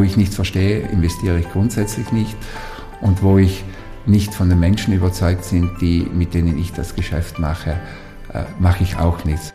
wo 0.00 0.04
ich 0.04 0.16
nichts 0.16 0.34
verstehe, 0.34 0.78
investiere 0.88 1.38
ich 1.38 1.52
grundsätzlich 1.52 2.10
nicht. 2.10 2.34
Und 3.02 3.22
wo 3.22 3.36
ich 3.36 3.62
nicht 4.06 4.32
von 4.32 4.48
den 4.48 4.58
Menschen 4.58 4.94
überzeugt 4.94 5.44
sind, 5.44 5.78
die, 5.82 6.08
mit 6.10 6.32
denen 6.32 6.58
ich 6.58 6.72
das 6.72 6.94
Geschäft 6.94 7.38
mache, 7.38 7.78
äh, 8.32 8.44
mache 8.58 8.82
ich 8.82 8.96
auch 8.96 9.26
nichts. 9.26 9.52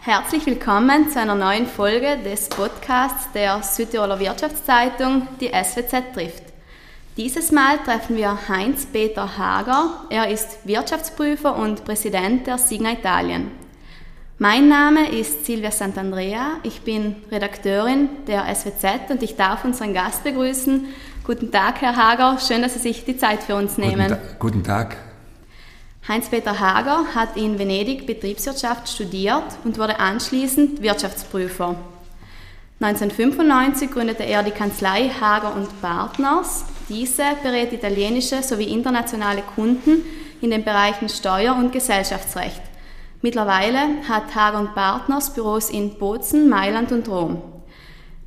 Herzlich 0.00 0.46
willkommen 0.46 1.10
zu 1.10 1.18
einer 1.18 1.34
neuen 1.34 1.66
Folge 1.66 2.18
des 2.24 2.48
Podcasts 2.48 3.32
der 3.32 3.60
Südtiroler 3.64 4.20
Wirtschaftszeitung, 4.20 5.26
die 5.40 5.48
SWZ 5.48 6.14
trifft. 6.14 6.44
Dieses 7.16 7.50
Mal 7.50 7.78
treffen 7.78 8.14
wir 8.14 8.38
Heinz-Peter 8.48 9.36
Hager. 9.36 10.04
Er 10.10 10.28
ist 10.28 10.64
Wirtschaftsprüfer 10.64 11.56
und 11.56 11.84
Präsident 11.84 12.46
der 12.46 12.58
Signa 12.58 12.92
Italien. 12.92 13.65
Mein 14.38 14.68
Name 14.68 15.18
ist 15.18 15.46
Silvia 15.46 15.70
Sant'Andrea. 15.70 16.58
Ich 16.62 16.82
bin 16.82 17.16
Redakteurin 17.30 18.10
der 18.26 18.44
SWZ 18.54 19.08
und 19.08 19.22
ich 19.22 19.34
darf 19.34 19.64
unseren 19.64 19.94
Gast 19.94 20.24
begrüßen. 20.24 20.88
Guten 21.24 21.50
Tag, 21.50 21.80
Herr 21.80 21.96
Hager. 21.96 22.38
Schön, 22.38 22.60
dass 22.60 22.74
Sie 22.74 22.80
sich 22.80 23.06
die 23.06 23.16
Zeit 23.16 23.42
für 23.42 23.54
uns 23.54 23.78
nehmen. 23.78 24.08
Guten, 24.08 24.10
Ta 24.10 24.36
guten 24.38 24.62
Tag. 24.62 24.96
Heinz-Peter 26.06 26.60
Hager 26.60 27.06
hat 27.14 27.38
in 27.38 27.58
Venedig 27.58 28.06
Betriebswirtschaft 28.06 28.90
studiert 28.90 29.44
und 29.64 29.78
wurde 29.78 29.98
anschließend 29.98 30.82
Wirtschaftsprüfer. 30.82 31.74
1995 32.78 33.90
gründete 33.90 34.24
er 34.24 34.42
die 34.42 34.50
Kanzlei 34.50 35.08
Hager 35.18 35.54
und 35.54 35.80
Partners. 35.80 36.66
Diese 36.90 37.24
berät 37.42 37.72
italienische 37.72 38.42
sowie 38.42 38.64
internationale 38.64 39.40
Kunden 39.40 40.02
in 40.42 40.50
den 40.50 40.62
Bereichen 40.62 41.08
Steuer- 41.08 41.56
und 41.56 41.72
Gesellschaftsrecht. 41.72 42.65
Mittlerweile 43.26 44.06
hat 44.08 44.36
Hager 44.36 44.68
Partners 44.72 45.34
Büros 45.34 45.68
in 45.68 45.98
Bozen, 45.98 46.48
Mailand 46.48 46.92
und 46.92 47.08
Rom. 47.08 47.42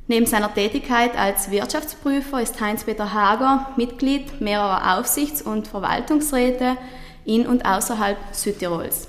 Neben 0.08 0.26
seiner 0.26 0.52
Tätigkeit 0.52 1.16
als 1.16 1.50
Wirtschaftsprüfer 1.50 2.42
ist 2.42 2.60
Heinz-Peter 2.60 3.10
Hager 3.14 3.70
Mitglied 3.76 4.42
mehrerer 4.42 4.98
Aufsichts- 4.98 5.40
und 5.40 5.66
Verwaltungsräte 5.66 6.76
in 7.24 7.46
und 7.46 7.64
außerhalb 7.64 8.18
Südtirols. 8.32 9.08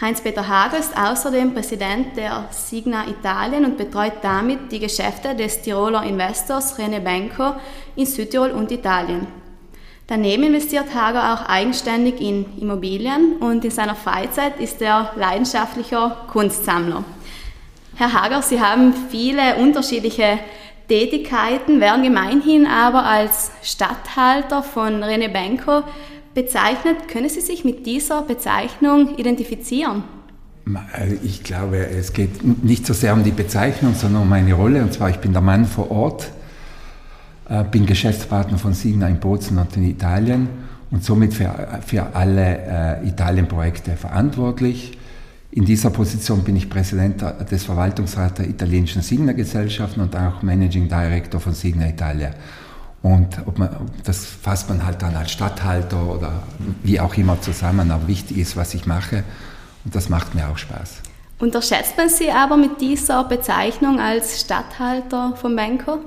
Heinz-Peter 0.00 0.48
Hager 0.48 0.78
ist 0.78 0.98
außerdem 0.98 1.54
Präsident 1.54 2.16
der 2.16 2.48
Signa 2.50 3.06
Italien 3.06 3.64
und 3.64 3.78
betreut 3.78 4.14
damit 4.22 4.72
die 4.72 4.80
Geschäfte 4.80 5.36
des 5.36 5.62
Tiroler 5.62 6.02
Investors 6.02 6.78
Rene 6.78 7.00
Benko 7.00 7.54
in 7.94 8.06
Südtirol 8.06 8.50
und 8.50 8.72
Italien. 8.72 9.28
Daneben 10.08 10.44
investiert 10.44 10.94
Hager 10.94 11.34
auch 11.34 11.48
eigenständig 11.48 12.20
in 12.20 12.46
Immobilien 12.60 13.38
und 13.40 13.64
in 13.64 13.72
seiner 13.72 13.96
Freizeit 13.96 14.60
ist 14.60 14.80
er 14.80 15.10
leidenschaftlicher 15.16 16.16
Kunstsammler. 16.30 17.02
Herr 17.96 18.12
Hager, 18.12 18.40
Sie 18.40 18.60
haben 18.60 18.94
viele 19.10 19.56
unterschiedliche 19.56 20.38
Tätigkeiten, 20.88 21.80
werden 21.80 22.04
gemeinhin 22.04 22.66
aber 22.66 23.04
als 23.04 23.50
Statthalter 23.62 24.62
von 24.62 25.02
René 25.02 25.26
Benko 25.26 25.82
bezeichnet. 26.34 27.08
Können 27.08 27.28
Sie 27.28 27.40
sich 27.40 27.64
mit 27.64 27.84
dieser 27.84 28.22
Bezeichnung 28.22 29.16
identifizieren? 29.16 30.04
Also 30.92 31.16
ich 31.24 31.42
glaube, 31.42 31.78
es 31.78 32.12
geht 32.12 32.64
nicht 32.64 32.86
so 32.86 32.92
sehr 32.92 33.12
um 33.12 33.24
die 33.24 33.32
Bezeichnung, 33.32 33.94
sondern 33.94 34.22
um 34.22 34.28
meine 34.28 34.54
Rolle. 34.54 34.82
Und 34.82 34.92
zwar, 34.92 35.10
ich 35.10 35.16
bin 35.16 35.32
der 35.32 35.42
Mann 35.42 35.64
vor 35.64 35.90
Ort 35.90 36.30
bin 37.70 37.86
Geschäftspartner 37.86 38.58
von 38.58 38.74
Signa 38.74 39.08
in 39.08 39.20
Bozen 39.20 39.58
und 39.58 39.76
in 39.76 39.84
Italien 39.84 40.48
und 40.90 41.04
somit 41.04 41.34
für, 41.34 41.80
für 41.86 42.14
alle 42.14 43.00
äh, 43.02 43.08
Italien-Projekte 43.08 43.92
verantwortlich. 43.92 44.98
In 45.52 45.64
dieser 45.64 45.90
Position 45.90 46.44
bin 46.44 46.56
ich 46.56 46.68
Präsident 46.68 47.24
des 47.50 47.64
Verwaltungsrats 47.64 48.34
der 48.34 48.48
italienischen 48.48 49.02
Signa-Gesellschaften 49.02 50.00
und 50.00 50.14
auch 50.14 50.42
Managing 50.42 50.88
Director 50.88 51.40
von 51.40 51.54
Signa 51.54 51.88
Italia. 51.88 52.30
Und 53.02 53.58
man, 53.58 53.70
das 54.04 54.24
fasst 54.24 54.68
man 54.68 54.84
halt 54.84 55.00
dann 55.00 55.14
als 55.14 55.30
Stadthalter 55.30 56.02
oder 56.02 56.42
wie 56.82 56.98
auch 56.98 57.16
immer 57.16 57.40
zusammen, 57.40 57.90
aber 57.90 58.08
wichtig 58.08 58.38
ist, 58.38 58.56
was 58.56 58.74
ich 58.74 58.86
mache 58.86 59.22
und 59.84 59.94
das 59.94 60.08
macht 60.08 60.34
mir 60.34 60.48
auch 60.48 60.58
Spaß. 60.58 61.02
Unterschätzt 61.38 61.96
man 61.96 62.08
Sie 62.08 62.30
aber 62.30 62.56
mit 62.56 62.80
dieser 62.80 63.24
Bezeichnung 63.24 64.00
als 64.00 64.40
Stadthalter 64.40 65.36
von 65.36 65.54
Benko? 65.54 66.00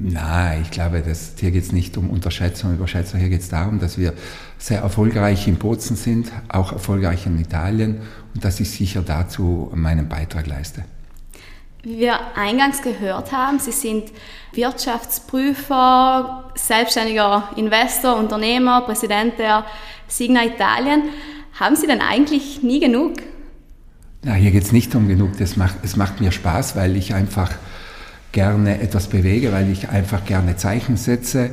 Nein, 0.00 0.62
ich 0.62 0.70
glaube, 0.70 1.02
das, 1.02 1.34
hier 1.38 1.50
geht 1.50 1.64
es 1.64 1.72
nicht 1.72 1.98
um 1.98 2.08
Unterschätzung 2.08 2.70
und 2.70 2.76
Überschätzung. 2.76 3.20
Hier 3.20 3.28
geht 3.28 3.42
es 3.42 3.50
darum, 3.50 3.78
dass 3.78 3.98
wir 3.98 4.14
sehr 4.56 4.80
erfolgreich 4.80 5.46
in 5.46 5.56
Bozen 5.56 5.96
sind, 5.96 6.32
auch 6.48 6.72
erfolgreich 6.72 7.26
in 7.26 7.38
Italien 7.38 8.00
und 8.34 8.42
dass 8.42 8.58
ich 8.60 8.70
sicher 8.70 9.02
dazu 9.02 9.70
meinen 9.74 10.08
Beitrag 10.08 10.46
leiste. 10.46 10.84
Wie 11.82 11.98
wir 11.98 12.18
eingangs 12.36 12.80
gehört 12.80 13.32
haben, 13.32 13.58
Sie 13.58 13.72
sind 13.72 14.04
Wirtschaftsprüfer, 14.52 16.52
selbstständiger 16.54 17.50
Investor, 17.56 18.16
Unternehmer, 18.16 18.82
Präsident 18.82 19.38
der 19.38 19.66
Signa 20.08 20.44
Italien. 20.44 21.02
Haben 21.58 21.76
Sie 21.76 21.86
denn 21.86 22.00
eigentlich 22.00 22.62
nie 22.62 22.80
genug? 22.80 23.14
Na, 24.22 24.34
hier 24.34 24.52
geht 24.52 24.62
es 24.62 24.72
nicht 24.72 24.94
um 24.94 25.08
genug. 25.08 25.36
Das 25.38 25.56
macht, 25.56 25.76
es 25.82 25.96
macht 25.96 26.20
mir 26.20 26.32
Spaß, 26.32 26.76
weil 26.76 26.96
ich 26.96 27.14
einfach 27.14 27.50
gerne 28.32 28.80
etwas 28.80 29.06
bewege, 29.06 29.52
weil 29.52 29.70
ich 29.70 29.88
einfach 29.88 30.24
gerne 30.24 30.56
Zeichen 30.56 30.96
setze. 30.96 31.50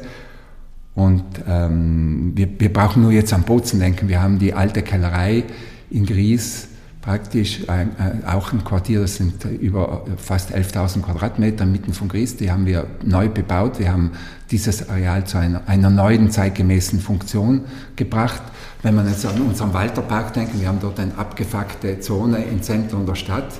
Und 0.95 1.23
ähm, 1.47 2.31
wir, 2.35 2.47
wir 2.59 2.73
brauchen 2.73 3.03
nur 3.03 3.11
jetzt 3.11 3.31
am 3.33 3.43
Bozen 3.43 3.79
denken. 3.79 4.09
Wir 4.09 4.21
haben 4.21 4.39
die 4.39 4.53
alte 4.53 4.81
Kellerei 4.81 5.43
in 5.91 6.05
Gries, 6.05 6.67
praktisch 7.01 7.69
ein, 7.69 7.91
äh, 7.97 8.27
auch 8.27 8.51
ein 8.51 8.63
Quartier, 8.63 9.01
das 9.01 9.15
sind 9.15 9.43
über 9.45 10.05
fast 10.17 10.53
11.000 10.53 11.01
Quadratmeter 11.01 11.65
mitten 11.65 11.93
von 11.93 12.07
Gries, 12.09 12.35
die 12.35 12.51
haben 12.51 12.65
wir 12.65 12.87
neu 13.03 13.29
bebaut. 13.29 13.79
Wir 13.79 13.91
haben 13.91 14.11
dieses 14.51 14.89
Areal 14.89 15.23
zu 15.25 15.37
einer, 15.37 15.61
einer 15.67 15.89
neuen, 15.89 16.31
zeitgemäßen 16.31 16.99
Funktion 16.99 17.65
gebracht. 17.95 18.41
Wenn 18.81 18.95
man 18.95 19.07
jetzt 19.07 19.25
an 19.25 19.41
unseren 19.41 19.73
Walterpark 19.73 20.33
denken, 20.33 20.59
wir 20.59 20.67
haben 20.67 20.79
dort 20.81 20.99
eine 20.99 21.17
abgefuckte 21.17 21.99
Zone 21.99 22.43
im 22.43 22.61
Zentrum 22.61 23.05
der 23.05 23.15
Stadt 23.15 23.53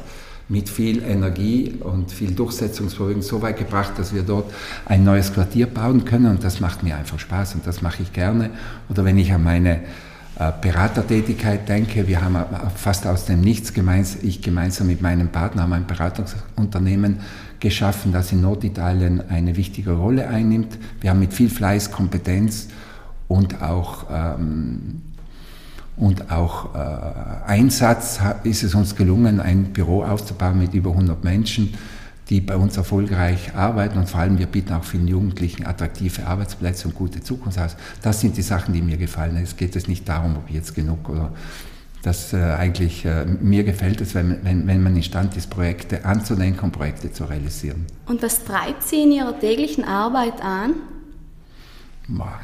mit 0.50 0.68
viel 0.68 1.04
Energie 1.04 1.76
und 1.80 2.12
viel 2.12 2.32
Durchsetzungsvermögen 2.32 3.22
so 3.22 3.42
weit 3.42 3.58
gebracht, 3.58 3.94
dass 3.98 4.14
wir 4.14 4.24
dort 4.24 4.52
ein 4.86 5.04
neues 5.04 5.32
Quartier 5.32 5.68
bauen 5.68 6.06
können 6.06 6.26
und 6.26 6.44
das 6.44 6.60
macht 6.60 6.84
mir 6.84 6.98
einfach 6.98 7.20
Spaß 7.20 7.56
und 7.56 7.68
das 7.68 7.84
mache 7.84 8.02
ich 8.02 8.12
gerne. 8.12 8.50
Oder 8.90 9.06
wenn 9.06 9.18
ich 9.20 9.32
an 9.32 9.44
meine 9.44 9.82
äh, 10.40 10.52
Beratertätigkeit 10.60 11.70
denke, 11.70 12.08
wir 12.08 12.22
haben 12.22 12.36
fast 12.76 13.06
aus 13.06 13.26
dem 13.26 13.42
Nichts 13.42 13.74
gemeinsam, 13.74 14.22
ich 14.24 14.42
gemeinsam 14.42 14.88
mit 14.88 15.02
meinem 15.02 15.30
Partner 15.30 15.62
haben 15.62 15.74
ein 15.74 15.86
Beratungsunternehmen 15.86 17.20
geschaffen, 17.60 18.12
das 18.12 18.31
in 18.31 18.42
Norditalien 18.42 19.30
eine 19.30 19.56
wichtige 19.56 19.92
Rolle 19.92 20.30
einnimmt. 20.30 20.80
Wir 21.00 21.12
haben 21.12 21.20
mit 21.20 21.34
viel 21.34 21.50
Fleiß, 21.50 21.92
Kompetenz 21.92 22.70
und 23.28 23.62
auch 23.62 24.08
ähm, 24.12 25.02
und 26.00 26.32
auch 26.32 26.74
äh, 26.76 26.80
Einsatz 27.46 28.20
ist 28.44 28.64
es 28.64 28.74
uns 28.74 28.96
gelungen, 28.96 29.40
ein 29.40 29.66
Büro 29.74 30.04
aufzubauen 30.04 30.58
mit 30.58 30.74
über 30.74 30.92
100 30.92 31.24
Menschen, 31.24 31.74
die 32.30 32.40
bei 32.40 32.56
uns 32.56 32.78
erfolgreich 32.78 33.54
arbeiten 33.56 33.98
und 33.98 34.10
vor 34.10 34.22
allem 34.22 34.40
wir 34.40 34.46
bieten 34.46 34.74
auch 34.74 34.84
vielen 34.84 35.08
Jugendlichen 35.08 35.66
attraktive 35.66 36.26
Arbeitsplätze 36.26 36.88
und 36.88 36.96
gute 36.96 37.22
Zukunft 37.22 37.60
aus. 37.60 37.76
Das 38.02 38.22
sind 38.22 38.38
die 38.38 38.42
Sachen, 38.42 38.74
die 38.74 38.82
mir 38.82 38.98
gefallen. 38.98 39.36
Es 39.38 39.58
geht 39.58 39.76
es 39.76 39.88
nicht 39.88 40.08
darum, 40.08 40.38
ob 40.38 40.50
jetzt 40.50 40.74
genug 40.74 41.10
oder 41.10 41.34
das 42.02 42.31
äh, 42.31 42.38
eigentlich 42.38 43.04
äh, 43.04 43.26
mir 43.26 43.66
gefällt 43.66 44.00
es, 44.00 44.16
wenn, 44.16 44.38
wenn, 44.44 44.68
wenn 44.68 44.81
man 44.81 44.96
imstand 44.96 45.36
ist, 45.36 45.50
Projekte 45.50 46.06
anzudenken 46.06 46.66
und 46.66 46.72
Projekte 46.72 47.12
zu 47.12 47.26
realisieren. 47.26 47.86
Und 48.06 48.22
was 48.24 48.46
treibt 48.46 48.84
Sie 48.84 49.04
in 49.04 49.12
Ihrer 49.12 49.38
täglichen 49.38 49.84
Arbeit 49.84 50.42
an? 50.42 50.76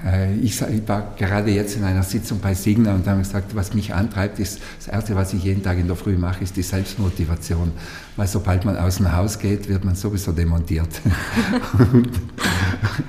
Äh, 0.05 0.35
ich 0.35 0.61
war 0.87 1.13
gerade 1.17 1.51
jetzt 1.51 1.75
in 1.75 1.83
einer 1.83 2.03
Sitzung 2.03 2.39
bei 2.39 2.53
Signa 2.53 2.93
und 2.93 3.07
haben 3.07 3.19
gesagt, 3.19 3.55
was 3.55 3.73
mich 3.73 3.93
antreibt, 3.93 4.39
ist 4.39 4.59
das 4.77 4.87
Erste, 4.87 5.15
was 5.15 5.33
ich 5.33 5.43
jeden 5.43 5.63
Tag 5.63 5.79
in 5.79 5.87
der 5.87 5.95
Früh 5.95 6.17
mache, 6.17 6.43
ist 6.43 6.55
die 6.55 6.61
Selbstmotivation. 6.61 7.71
Weil 8.15 8.27
sobald 8.27 8.63
man 8.63 8.77
aus 8.77 8.97
dem 8.97 9.11
Haus 9.11 9.39
geht, 9.39 9.67
wird 9.67 9.83
man 9.83 9.95
sowieso 9.95 10.31
demontiert. 10.31 10.89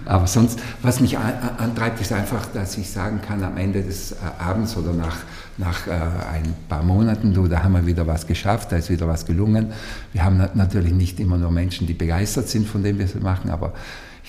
Aber 0.06 0.26
sonst, 0.26 0.58
was 0.82 1.00
mich 1.00 1.18
antreibt, 1.18 2.00
ist 2.00 2.12
einfach, 2.12 2.46
dass 2.46 2.78
ich 2.78 2.90
sagen 2.90 3.20
kann, 3.20 3.44
am 3.44 3.56
Ende 3.58 3.82
des 3.82 4.12
äh, 4.12 4.16
Abends 4.38 4.76
oder 4.76 4.94
nach, 4.94 5.18
nach 5.58 5.86
äh, 5.86 5.90
ein 5.90 6.54
paar 6.68 6.82
Monaten, 6.82 7.34
du, 7.34 7.46
da 7.48 7.62
haben 7.62 7.74
wir 7.74 7.86
wieder 7.86 8.06
was 8.06 8.26
geschafft, 8.26 8.72
da 8.72 8.76
ist 8.76 8.88
wieder 8.88 9.06
was 9.06 9.26
gelungen. 9.26 9.72
Wir 10.12 10.24
haben 10.24 10.42
natürlich 10.54 10.92
nicht 10.92 11.20
immer 11.20 11.36
nur 11.36 11.50
Menschen, 11.50 11.86
die 11.86 11.94
begeistert 11.94 12.48
sind 12.48 12.66
von 12.66 12.82
dem, 12.82 12.98
was 12.98 13.14
wir 13.14 13.22
machen, 13.22 13.50
aber 13.50 13.74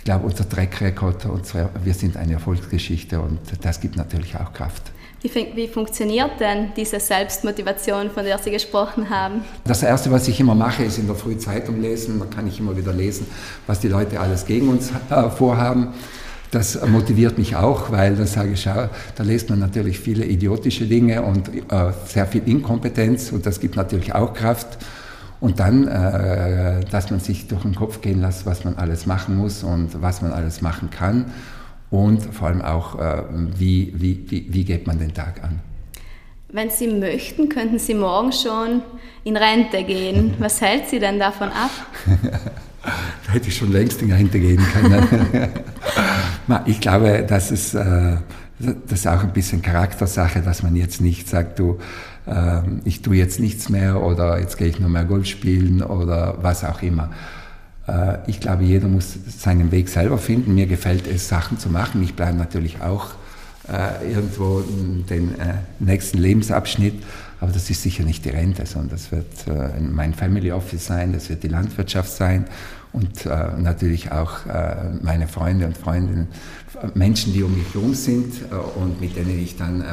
glaube, 0.07 0.25
unser 0.25 0.47
Track 0.47 0.79
Record, 0.79 1.25
unsere, 1.25 1.69
wir 1.83 1.93
sind 1.93 2.15
eine 2.15 2.33
Erfolgsgeschichte 2.33 3.19
und 3.19 3.39
das 3.61 3.81
gibt 3.81 3.97
natürlich 3.97 4.37
auch 4.37 4.53
Kraft. 4.53 4.83
Wie, 5.21 5.29
wie, 5.53 5.67
funktioniert 5.67 6.39
denn 6.39 6.71
diese 6.77 7.01
Selbstmotivation, 7.01 8.09
von 8.11 8.23
der 8.23 8.37
Sie 8.37 8.51
gesprochen 8.51 9.09
haben? 9.09 9.41
Das 9.65 9.83
Erste, 9.83 10.09
was 10.09 10.25
ich 10.29 10.39
immer 10.39 10.55
mache, 10.55 10.85
ist 10.85 10.97
in 10.97 11.07
der 11.07 11.15
Früh 11.17 11.37
Zeitung 11.37 11.81
lesen. 11.81 12.19
Da 12.19 12.25
kann 12.25 12.47
ich 12.47 12.57
immer 12.57 12.77
wieder 12.77 12.93
lesen, 12.93 13.27
was 13.65 13.81
die 13.81 13.89
Leute 13.89 14.17
alles 14.21 14.45
gegen 14.45 14.69
uns 14.69 14.91
äh, 15.09 15.29
vorhaben. 15.29 15.89
Das 16.51 16.81
motiviert 16.87 17.37
mich 17.37 17.57
auch, 17.57 17.91
weil 17.91 18.15
da 18.15 18.25
sage 18.25 18.53
ich, 18.53 18.61
schau, 18.61 18.87
da 19.15 19.23
liest 19.23 19.49
man 19.49 19.59
natürlich 19.59 19.99
viele 19.99 20.23
idiotische 20.23 20.85
Dinge 20.85 21.21
und 21.21 21.49
äh, 21.49 21.91
sehr 22.05 22.27
viel 22.27 22.43
Inkompetenz 22.45 23.33
und 23.33 23.45
das 23.45 23.59
gibt 23.59 23.75
natürlich 23.75 24.15
auch 24.15 24.33
Kraft. 24.33 24.77
Und 25.39 25.59
dann, 25.59 25.87
äh, 25.87 26.83
dass 26.89 27.11
man 27.11 27.19
sich 27.19 27.47
durch 27.47 27.61
den 27.61 27.75
Kopf 27.75 28.01
gehen 28.01 28.21
lässt, 28.21 28.45
was 28.45 28.63
man 28.63 28.75
alles 28.75 29.05
machen 29.05 29.35
muss 29.37 29.63
und 29.63 30.01
was 30.01 30.21
man 30.21 30.31
alles 30.31 30.61
machen 30.61 30.89
kann. 30.89 31.25
Und 31.89 32.23
vor 32.33 32.47
allem 32.47 32.61
auch, 32.61 32.99
äh, 32.99 33.23
wie, 33.55 33.93
wie, 33.95 34.25
wie, 34.29 34.47
wie 34.49 34.65
geht 34.65 34.87
man 34.87 34.99
den 34.99 35.13
Tag 35.13 35.43
an. 35.43 35.59
Wenn 36.49 36.69
Sie 36.69 36.87
möchten, 36.87 37.49
könnten 37.49 37.77
Sie 37.77 37.93
morgen 37.93 38.31
schon 38.31 38.81
in 39.23 39.37
Rente 39.37 39.83
gehen. 39.83 40.33
Was 40.39 40.61
hält 40.61 40.87
Sie 40.87 40.99
denn 40.99 41.19
davon 41.19 41.49
ab? 41.49 41.71
da 43.25 43.33
hätte 43.33 43.49
ich 43.49 43.57
schon 43.57 43.71
längst 43.71 44.01
in 44.01 44.11
Rente 44.11 44.39
gehen 44.39 44.65
können. 44.73 45.49
ich 46.65 46.79
glaube, 46.79 47.25
dass 47.27 47.51
es, 47.51 47.73
äh, 47.73 48.17
das 48.59 48.99
ist 48.99 49.07
auch 49.07 49.23
ein 49.23 49.33
bisschen 49.33 49.61
Charaktersache, 49.61 50.41
dass 50.41 50.63
man 50.63 50.75
jetzt 50.75 51.01
nicht 51.01 51.27
sagt, 51.27 51.59
du, 51.59 51.79
ähm, 52.27 52.81
ich 52.83 53.01
tue 53.01 53.15
jetzt 53.15 53.39
nichts 53.39 53.69
mehr 53.69 54.01
oder 54.01 54.39
jetzt 54.39 54.57
gehe 54.57 54.67
ich 54.67 54.79
nur 54.79 54.89
mehr 54.89 55.05
Golf 55.05 55.25
spielen 55.27 55.81
oder 55.81 56.37
was 56.41 56.63
auch 56.63 56.81
immer. 56.81 57.09
Äh, 57.87 58.17
ich 58.27 58.39
glaube, 58.39 58.63
jeder 58.63 58.87
muss 58.87 59.17
seinen 59.37 59.71
Weg 59.71 59.89
selber 59.89 60.17
finden. 60.17 60.53
Mir 60.55 60.67
gefällt 60.67 61.07
es, 61.07 61.27
Sachen 61.27 61.57
zu 61.57 61.69
machen. 61.69 62.03
Ich 62.03 62.15
bleibe 62.15 62.37
natürlich 62.37 62.81
auch 62.81 63.11
äh, 63.71 64.13
irgendwo 64.13 64.63
den 65.09 65.39
äh, 65.39 65.55
nächsten 65.79 66.17
Lebensabschnitt, 66.17 67.03
aber 67.39 67.51
das 67.51 67.69
ist 67.69 67.83
sicher 67.83 68.03
nicht 68.03 68.25
die 68.25 68.29
Rente, 68.29 68.65
sondern 68.65 68.91
das 68.91 69.11
wird 69.11 69.27
mein 69.91 70.13
Family 70.15 70.51
Office 70.51 70.87
sein, 70.87 71.13
das 71.13 71.29
wird 71.29 71.43
die 71.43 71.49
Landwirtschaft 71.49 72.11
sein 72.11 72.45
und 72.97 73.61
natürlich 73.61 74.11
auch 74.11 74.45
meine 75.01 75.27
Freunde 75.27 75.65
und 75.65 75.77
Freundinnen, 75.77 76.27
Menschen, 76.93 77.33
die 77.33 77.43
um 77.43 77.55
mich 77.57 77.73
herum 77.73 77.93
sind 77.93 78.33
und 78.75 78.99
mit 78.99 79.15
denen 79.15 79.39
ich 79.39 79.57
dann 79.57 79.83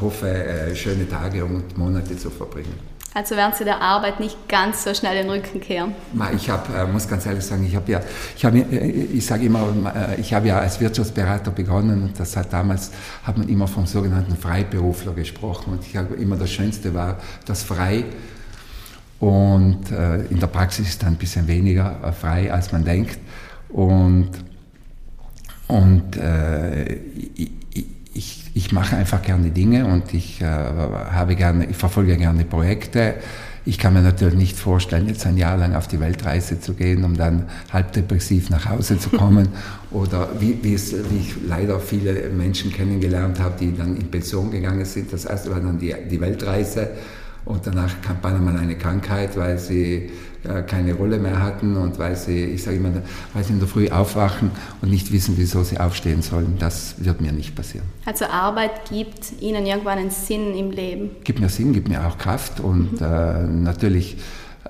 hoffe, 0.00 0.72
schöne 0.74 1.08
Tage 1.08 1.44
und 1.44 1.76
Monate 1.76 2.16
zu 2.16 2.30
verbringen. 2.30 2.98
Also 3.14 3.36
werden 3.36 3.52
Sie 3.56 3.64
der 3.64 3.80
Arbeit 3.80 4.20
nicht 4.20 4.48
ganz 4.48 4.84
so 4.84 4.92
schnell 4.92 5.20
den 5.20 5.30
Rücken 5.30 5.60
kehren. 5.60 5.94
Ich 6.36 6.50
hab, 6.50 6.68
äh, 6.72 6.86
muss 6.86 7.08
ganz 7.08 7.24
ehrlich 7.24 7.44
sagen, 7.44 7.64
ich 7.66 7.74
habe 7.74 7.90
ja, 7.90 8.00
ich, 8.36 8.44
hab, 8.44 8.54
äh, 8.54 8.60
ich 8.60 9.24
sage 9.26 9.46
immer, 9.46 9.92
äh, 9.92 10.20
ich 10.20 10.34
habe 10.34 10.46
ja 10.46 10.60
als 10.60 10.78
Wirtschaftsberater 10.78 11.50
begonnen 11.50 12.02
und 12.02 12.20
das 12.20 12.36
hat 12.36 12.52
damals, 12.52 12.92
hat 13.24 13.38
man 13.38 13.48
immer 13.48 13.66
vom 13.66 13.86
sogenannten 13.86 14.36
Freiberufler 14.36 15.14
gesprochen 15.14 15.72
und 15.72 15.86
ich 15.86 15.96
habe 15.96 16.14
immer 16.16 16.36
das 16.36 16.50
Schönste 16.50 16.92
war 16.94 17.16
das 17.46 17.62
Frei 17.62 18.04
und 19.20 19.90
in 20.30 20.38
der 20.38 20.46
Praxis 20.46 20.88
ist 20.90 21.02
dann 21.02 21.14
ein 21.14 21.16
bisschen 21.16 21.48
weniger 21.48 22.12
frei, 22.12 22.52
als 22.52 22.70
man 22.70 22.84
denkt 22.84 23.18
und, 23.68 24.30
und 25.66 26.16
äh, 26.16 26.94
ich, 27.34 27.50
ich, 28.14 28.50
ich 28.54 28.72
mache 28.72 28.96
einfach 28.96 29.22
gerne 29.22 29.50
Dinge 29.50 29.86
und 29.86 30.12
ich 30.14 30.40
äh, 30.40 30.44
habe 30.44 31.36
gerne, 31.36 31.66
ich 31.66 31.76
verfolge 31.76 32.16
gerne 32.16 32.44
Projekte. 32.44 33.14
Ich 33.64 33.76
kann 33.76 33.92
mir 33.92 34.00
natürlich 34.00 34.34
nicht 34.34 34.56
vorstellen, 34.56 35.08
jetzt 35.08 35.26
ein 35.26 35.36
Jahr 35.36 35.58
lang 35.58 35.74
auf 35.74 35.86
die 35.88 36.00
Weltreise 36.00 36.58
zu 36.58 36.72
gehen, 36.72 37.04
um 37.04 37.18
dann 37.18 37.44
halb 37.70 37.92
depressiv 37.92 38.48
nach 38.48 38.66
Hause 38.66 38.98
zu 38.98 39.10
kommen. 39.10 39.48
Oder 39.90 40.30
wie, 40.40 40.58
wie, 40.62 40.72
es, 40.72 40.92
wie 41.10 41.18
ich 41.18 41.34
leider 41.46 41.78
viele 41.78 42.30
Menschen 42.30 42.72
kennengelernt 42.72 43.38
habe, 43.38 43.54
die 43.60 43.76
dann 43.76 43.94
in 43.96 44.10
Pension 44.10 44.50
gegangen 44.50 44.86
sind. 44.86 45.12
Das 45.12 45.26
erste 45.26 45.50
war 45.50 45.60
dann 45.60 45.78
die, 45.78 45.94
die 46.10 46.18
Weltreise 46.18 46.92
und 47.48 47.66
danach 47.66 47.94
kam 48.02 48.44
man 48.44 48.58
eine 48.58 48.76
Krankheit, 48.76 49.36
weil 49.36 49.58
sie 49.58 50.10
äh, 50.44 50.62
keine 50.62 50.94
Rolle 50.94 51.18
mehr 51.18 51.42
hatten 51.42 51.76
und 51.76 51.98
weil 51.98 52.14
sie, 52.14 52.44
ich 52.44 52.62
sage 52.62 52.76
immer, 52.76 52.90
weil 53.32 53.42
sie 53.42 53.54
in 53.54 53.58
der 53.58 53.68
Früh 53.68 53.88
aufwachen 53.88 54.50
und 54.82 54.90
nicht 54.90 55.10
wissen, 55.12 55.34
wieso 55.38 55.64
sie 55.64 55.80
aufstehen 55.80 56.20
sollen. 56.20 56.56
Das 56.58 56.96
wird 56.98 57.22
mir 57.22 57.32
nicht 57.32 57.56
passieren. 57.56 57.86
Also 58.04 58.26
Arbeit 58.26 58.90
gibt 58.90 59.40
Ihnen 59.40 59.64
irgendwann 59.64 59.98
einen 59.98 60.10
Sinn 60.10 60.54
im 60.54 60.70
Leben? 60.70 61.10
Gibt 61.24 61.40
mir 61.40 61.48
Sinn, 61.48 61.72
gibt 61.72 61.88
mir 61.88 62.06
auch 62.06 62.18
Kraft 62.18 62.60
und 62.60 63.00
mhm. 63.00 63.06
äh, 63.06 63.46
natürlich 63.46 64.18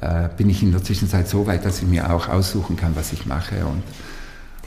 äh, 0.01 0.29
bin 0.37 0.49
ich 0.49 0.63
in 0.63 0.71
der 0.71 0.83
Zwischenzeit 0.83 1.29
so 1.29 1.47
weit, 1.49 1.65
dass 1.65 1.83
ich 1.83 1.89
mir 1.89 2.13
auch 2.13 2.29
aussuchen 2.29 2.77
kann, 2.77 2.95
was 2.95 3.13
ich 3.13 3.27
mache 3.27 3.67
und 3.67 3.83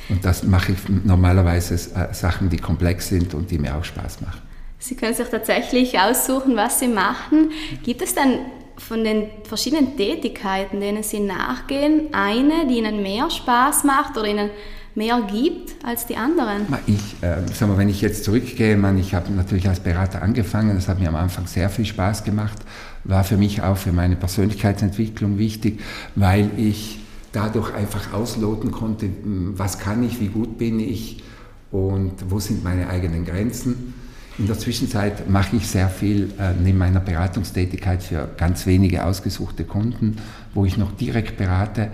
und 0.09 0.25
das 0.25 0.43
mache 0.43 0.73
ich 0.73 0.79
normalerweise 1.05 1.75
äh, 1.75 2.13
Sachen, 2.13 2.49
die 2.49 2.57
komplex 2.57 3.07
sind 3.07 3.33
und 3.33 3.49
die 3.49 3.57
mir 3.57 3.77
auch 3.77 3.85
Spaß 3.85 4.19
machen. 4.19 4.41
Sie 4.81 4.95
können 4.95 5.13
sich 5.13 5.27
tatsächlich 5.27 5.99
aussuchen, 5.99 6.55
was 6.55 6.79
Sie 6.79 6.87
machen. 6.87 7.51
Gibt 7.83 8.01
es 8.01 8.15
dann 8.15 8.39
von 8.77 9.03
den 9.03 9.27
verschiedenen 9.43 9.95
Tätigkeiten, 9.95 10.81
denen 10.81 11.03
Sie 11.03 11.19
nachgehen, 11.19 12.09
eine, 12.13 12.65
die 12.67 12.79
Ihnen 12.79 13.03
mehr 13.03 13.29
Spaß 13.29 13.83
macht 13.83 14.17
oder 14.17 14.27
Ihnen 14.27 14.49
mehr 14.95 15.21
gibt 15.31 15.75
als 15.85 16.07
die 16.07 16.17
anderen? 16.17 16.65
Ich, 16.87 17.15
äh, 17.21 17.43
sag 17.53 17.69
mal, 17.69 17.77
wenn 17.77 17.89
ich 17.89 18.01
jetzt 18.01 18.23
zurückgehe, 18.23 18.75
man, 18.75 18.97
ich 18.97 19.13
habe 19.13 19.31
natürlich 19.31 19.69
als 19.69 19.81
Berater 19.81 20.23
angefangen, 20.23 20.75
das 20.75 20.87
hat 20.87 20.99
mir 20.99 21.09
am 21.09 21.15
Anfang 21.15 21.45
sehr 21.45 21.69
viel 21.69 21.85
Spaß 21.85 22.23
gemacht, 22.23 22.57
war 23.03 23.23
für 23.23 23.37
mich 23.37 23.61
auch 23.61 23.77
für 23.77 23.91
meine 23.91 24.15
Persönlichkeitsentwicklung 24.15 25.37
wichtig, 25.37 25.79
weil 26.15 26.49
ich 26.57 26.97
dadurch 27.33 27.71
einfach 27.75 28.13
ausloten 28.13 28.71
konnte, 28.71 29.09
was 29.23 29.77
kann 29.77 30.03
ich, 30.03 30.19
wie 30.19 30.29
gut 30.29 30.57
bin 30.57 30.79
ich 30.79 31.23
und 31.69 32.13
wo 32.29 32.39
sind 32.39 32.63
meine 32.63 32.89
eigenen 32.89 33.25
Grenzen. 33.25 33.93
In 34.37 34.47
der 34.47 34.57
Zwischenzeit 34.57 35.29
mache 35.29 35.57
ich 35.57 35.67
sehr 35.67 35.89
viel 35.89 36.31
äh, 36.39 36.53
neben 36.61 36.77
meiner 36.77 36.99
Beratungstätigkeit 36.99 38.01
für 38.01 38.29
ganz 38.37 38.65
wenige 38.65 39.05
ausgesuchte 39.05 39.65
Kunden, 39.65 40.17
wo 40.53 40.65
ich 40.65 40.77
noch 40.77 40.93
direkt 40.93 41.37
berate. 41.37 41.89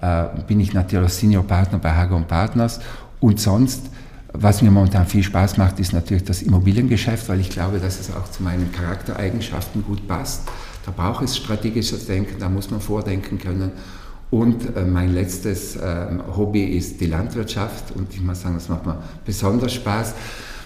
Äh, 0.00 0.24
bin 0.46 0.60
ich 0.60 0.74
natürlich 0.74 1.12
Senior 1.12 1.44
Partner 1.44 1.78
bei 1.78 1.92
Hager 1.92 2.20
Partners 2.20 2.80
und 3.20 3.40
sonst 3.40 3.90
was 4.32 4.60
mir 4.60 4.70
momentan 4.70 5.06
viel 5.06 5.22
Spaß 5.22 5.56
macht, 5.56 5.80
ist 5.80 5.92
natürlich 5.94 6.24
das 6.24 6.42
Immobiliengeschäft, 6.42 7.28
weil 7.30 7.40
ich 7.40 7.48
glaube, 7.48 7.78
dass 7.78 7.98
es 7.98 8.14
auch 8.14 8.30
zu 8.30 8.42
meinen 8.42 8.70
Charaktereigenschaften 8.72 9.82
gut 9.82 10.06
passt. 10.06 10.42
Da 10.84 10.92
braucht 10.92 11.24
es 11.24 11.36
strategisches 11.36 12.06
Denken, 12.06 12.38
da 12.38 12.48
muss 12.48 12.70
man 12.70 12.80
vordenken 12.80 13.38
können. 13.38 13.72
Und 14.30 14.76
äh, 14.76 14.84
mein 14.84 15.14
letztes 15.14 15.76
äh, 15.76 16.06
Hobby 16.36 16.64
ist 16.64 17.00
die 17.00 17.06
Landwirtschaft 17.06 17.96
und 17.96 18.12
ich 18.12 18.20
muss 18.20 18.42
sagen, 18.42 18.56
das 18.56 18.68
macht 18.68 18.84
mir 18.84 18.98
besonders 19.24 19.72
Spaß 19.72 20.14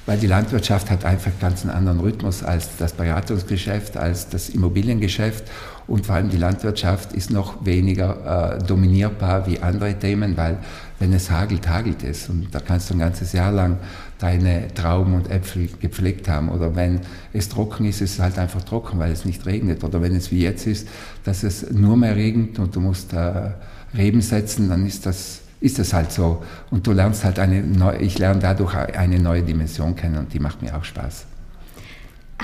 weil 0.07 0.19
die 0.19 0.27
Landwirtschaft 0.27 0.91
hat 0.91 1.05
einfach 1.05 1.31
ganz 1.41 1.63
einen 1.63 1.71
anderen 1.71 2.01
Rhythmus 2.01 2.43
als 2.43 2.77
das 2.79 2.93
Beratungsgeschäft, 2.93 3.97
als 3.97 4.29
das 4.29 4.49
Immobiliengeschäft. 4.49 5.45
Und 5.87 6.07
vor 6.07 6.17
allem 6.17 6.29
die 6.29 6.37
Landwirtschaft 6.37 7.13
ist 7.13 7.31
noch 7.31 7.65
weniger 7.65 8.57
äh, 8.59 8.65
dominierbar 8.65 9.47
wie 9.47 9.61
andere 9.61 9.95
Themen, 9.95 10.37
weil 10.37 10.59
wenn 10.99 11.13
es 11.13 11.31
hagelt, 11.31 11.69
hagelt 11.69 12.05
es 12.05 12.29
und 12.29 12.49
da 12.53 12.61
kannst 12.61 12.91
du 12.91 12.95
ein 12.95 13.01
ganzes 13.01 13.33
Jahr 13.33 13.51
lang 13.51 13.79
deine 14.19 14.73
Trauben 14.75 15.15
und 15.15 15.29
Äpfel 15.31 15.69
gepflegt 15.81 16.29
haben. 16.29 16.49
Oder 16.49 16.77
wenn 16.77 17.01
es 17.33 17.49
trocken 17.49 17.85
ist, 17.87 18.01
ist 18.01 18.15
es 18.15 18.21
halt 18.21 18.39
einfach 18.39 18.63
trocken, 18.63 18.99
weil 19.01 19.11
es 19.11 19.25
nicht 19.25 19.45
regnet. 19.47 19.83
Oder 19.83 20.01
wenn 20.01 20.15
es 20.15 20.31
wie 20.31 20.41
jetzt 20.41 20.67
ist, 20.67 20.87
dass 21.25 21.43
es 21.43 21.71
nur 21.73 21.97
mehr 21.97 22.15
regnet 22.15 22.59
und 22.61 22.75
du 22.75 22.81
musst 22.81 23.13
äh, 23.13 23.51
Reben 23.97 24.21
setzen, 24.21 24.69
dann 24.69 24.87
ist 24.87 25.07
das 25.07 25.42
ist 25.63 25.79
es 25.79 25.93
halt 25.93 26.13
so. 26.13 26.43
Und 26.71 26.87
du 26.87 26.93
lernst 26.93 27.25
halt 27.25 27.39
eine 27.39 27.63
neue, 27.63 27.99
ich 27.99 28.19
lerne 28.19 28.41
dadurch 28.41 28.75
eine 28.75 29.19
neue 29.19 29.43
Dimension 29.43 29.97
kennen 29.97 30.19
und 30.19 30.35
die 30.35 30.41
macht 30.41 30.61
mir 30.63 30.77
auch 30.77 30.85
Spaß. 30.85 31.27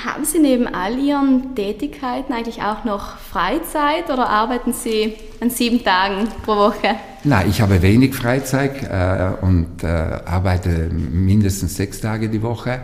Haben 0.05 0.25
Sie 0.25 0.39
neben 0.39 0.69
all 0.69 0.97
Ihren 0.97 1.57
Tätigkeiten 1.57 2.33
eigentlich 2.33 2.63
auch 2.63 2.85
noch 2.85 3.17
Freizeit 3.19 4.11
oder 4.11 4.29
arbeiten 4.29 4.73
Sie 4.73 5.15
an 5.41 5.51
sieben 5.51 5.83
Tagen 5.83 6.29
pro 6.45 6.57
Woche? 6.57 6.95
Nein, 7.25 7.51
ich 7.51 7.61
habe 7.61 7.83
wenig 7.83 8.15
Freizeit 8.15 8.85
äh, 8.85 9.45
und 9.45 9.83
äh, 9.83 9.87
arbeite 9.87 10.89
mindestens 10.91 11.77
sechs 11.77 12.01
Tage 12.01 12.29
die 12.29 12.43
Woche. 12.43 12.81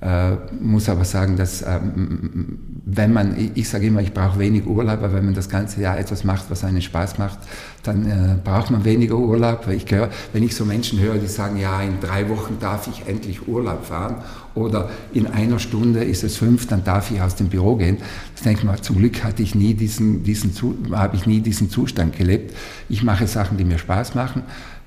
Äh, 0.00 0.36
muss 0.60 0.88
aber 0.88 1.04
sagen, 1.04 1.36
dass 1.36 1.62
ähm, 1.62 2.58
wenn 2.84 3.12
man, 3.12 3.36
ich, 3.36 3.50
ich 3.54 3.68
sage 3.68 3.88
immer, 3.88 4.00
ich 4.00 4.14
brauche 4.14 4.38
wenig 4.38 4.64
Urlaub, 4.64 5.02
aber 5.02 5.12
wenn 5.12 5.24
man 5.24 5.34
das 5.34 5.48
ganze 5.48 5.80
Jahr 5.80 5.98
etwas 5.98 6.22
macht, 6.22 6.44
was 6.50 6.62
einen 6.62 6.82
Spaß 6.82 7.18
macht, 7.18 7.38
dann 7.82 8.06
äh, 8.06 8.36
braucht 8.42 8.70
man 8.70 8.84
weniger 8.84 9.16
Urlaub. 9.16 9.66
Ich 9.68 9.86
gehör, 9.86 10.08
wenn 10.32 10.44
ich 10.44 10.54
so 10.54 10.64
Menschen 10.64 11.00
höre, 11.00 11.16
die 11.16 11.26
sagen, 11.26 11.58
ja, 11.58 11.82
in 11.82 11.98
drei 12.00 12.28
Wochen 12.28 12.58
darf 12.60 12.86
ich 12.86 13.08
endlich 13.08 13.48
Urlaub 13.48 13.86
fahren 13.86 14.16
oder 14.54 14.88
in 15.12 15.26
einer 15.26 15.58
Stunde 15.58 16.04
ist 16.04 16.22
es 16.22 16.36
fünf, 16.36 16.68
dann 16.68 16.84
darf 16.84 17.10
ich 17.10 17.20
aus 17.20 17.34
dem 17.34 17.48
Büro 17.48 17.74
gehen. 17.74 17.96
Das 18.36 18.44
denke 18.44 18.60
ich 18.60 18.66
mal, 18.66 18.80
zum 18.80 18.98
Glück 18.98 19.24
hatte 19.24 19.42
ich 19.42 19.56
nie 19.56 19.74
diesen, 19.74 20.22
diesen, 20.22 20.52
habe 20.92 21.16
ich 21.16 21.26
nie 21.26 21.40
diesen 21.40 21.70
Zustand 21.70 22.16
gelebt. 22.16 22.54
Ich 22.88 23.02
mache 23.02 23.26
Sachen, 23.26 23.58
die 23.58 23.64
mir 23.64 23.78
Spaß 23.78 24.14
machen. 24.14 24.42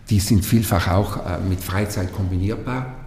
Die 0.10 0.22
sind 0.22 0.46
vielfach 0.46 0.88
auch 0.88 1.18
äh, 1.18 1.38
mit 1.50 1.60
Freizeit 1.60 2.14
kombinierbar 2.14 3.01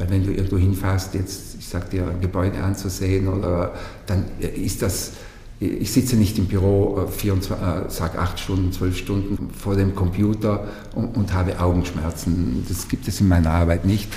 weil 0.00 0.10
wenn 0.10 0.24
du 0.24 0.32
irgendwo 0.32 0.56
hinfährst, 0.56 1.12
jetzt, 1.12 1.56
ich 1.58 1.68
sag 1.68 1.90
dir, 1.90 2.08
ein 2.08 2.22
Gebäude 2.22 2.62
anzusehen, 2.62 3.28
oder 3.28 3.74
dann 4.06 4.24
ist 4.40 4.80
das, 4.80 5.12
ich 5.60 5.92
sitze 5.92 6.16
nicht 6.16 6.38
im 6.38 6.46
Büro 6.46 7.06
24, 7.06 7.50
äh, 7.50 7.90
sag 7.90 8.18
acht 8.18 8.40
Stunden, 8.40 8.72
zwölf 8.72 8.96
Stunden 8.96 9.50
vor 9.52 9.76
dem 9.76 9.94
Computer 9.94 10.66
und, 10.94 11.18
und, 11.18 11.34
habe 11.34 11.60
Augenschmerzen. 11.60 12.64
Das 12.66 12.88
gibt 12.88 13.08
es 13.08 13.20
in 13.20 13.28
meiner 13.28 13.50
Arbeit 13.50 13.84
nicht. 13.84 14.10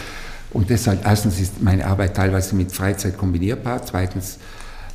Und 0.51 0.69
deshalb, 0.69 1.05
erstens 1.05 1.41
ist 1.41 1.61
meine 1.61 1.85
Arbeit 1.85 2.15
teilweise 2.15 2.55
mit 2.55 2.71
Freizeit 2.71 3.17
kombinierbar. 3.17 3.85
Zweitens 3.85 4.37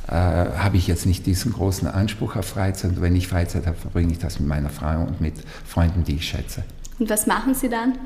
äh, 0.07 0.13
habe 0.13 0.77
ich 0.77 0.87
jetzt 0.87 1.05
nicht 1.05 1.27
diesen 1.27 1.53
großen 1.53 1.87
Anspruch 1.87 2.35
auf 2.35 2.47
Freizeit. 2.47 2.91
Und 2.91 3.01
wenn 3.01 3.15
ich 3.15 3.27
Freizeit 3.27 3.67
habe, 3.67 3.77
verbringe 3.77 4.11
ich 4.11 4.17
das 4.17 4.39
mit 4.39 4.49
meiner 4.49 4.71
Frau 4.71 5.03
und 5.03 5.21
mit 5.21 5.35
Freunden, 5.67 6.03
die 6.03 6.15
ich 6.15 6.27
schätze. 6.27 6.63
Und 6.99 7.09
was 7.09 7.27
machen 7.27 7.53
Sie 7.53 7.69
dann? 7.69 7.97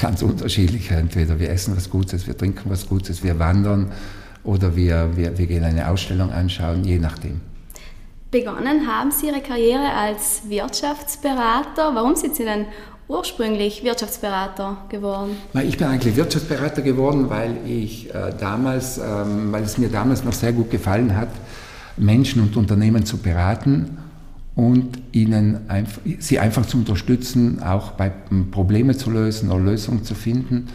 Ganz 0.00 0.22
unterschiedlich. 0.22 0.90
Entweder 0.90 1.38
wir 1.38 1.50
essen 1.50 1.76
was 1.76 1.90
Gutes, 1.90 2.26
wir 2.26 2.36
trinken 2.36 2.70
was 2.70 2.88
Gutes, 2.88 3.22
wir 3.22 3.38
wandern 3.38 3.92
oder 4.44 4.74
wir, 4.76 5.10
wir, 5.16 5.36
wir 5.36 5.46
gehen 5.46 5.64
eine 5.64 5.88
Ausstellung 5.88 6.32
anschauen, 6.32 6.84
je 6.84 6.98
nachdem. 6.98 7.40
Begonnen 8.30 8.86
haben 8.86 9.10
Sie 9.10 9.26
Ihre 9.26 9.40
Karriere 9.40 9.92
als 9.92 10.42
Wirtschaftsberater. 10.48 11.94
Warum 11.94 12.16
sind 12.16 12.34
Sie 12.34 12.44
denn 12.44 12.66
ursprünglich 13.08 13.84
Wirtschaftsberater 13.84 14.78
geworden? 14.88 15.36
Ich 15.64 15.76
bin 15.76 15.88
eigentlich 15.88 16.16
Wirtschaftsberater 16.16 16.80
geworden, 16.80 17.28
weil 17.28 17.58
ich 17.66 18.12
äh, 18.14 18.32
damals, 18.40 18.96
ähm, 18.98 19.52
weil 19.52 19.64
es 19.64 19.76
mir 19.76 19.90
damals 19.90 20.24
noch 20.24 20.32
sehr 20.32 20.52
gut 20.52 20.70
gefallen 20.70 21.14
hat, 21.14 21.28
Menschen 21.98 22.40
und 22.42 22.56
Unternehmen 22.56 23.04
zu 23.04 23.18
beraten 23.18 23.98
und 24.54 24.98
ihnen 25.12 25.68
einfach, 25.68 26.00
sie 26.18 26.38
einfach 26.38 26.66
zu 26.66 26.78
unterstützen, 26.78 27.62
auch 27.62 27.92
bei 27.92 28.12
Probleme 28.50 28.96
zu 28.96 29.10
lösen 29.10 29.50
oder 29.50 29.64
Lösungen 29.64 30.04
zu 30.04 30.14
finden. 30.14 30.68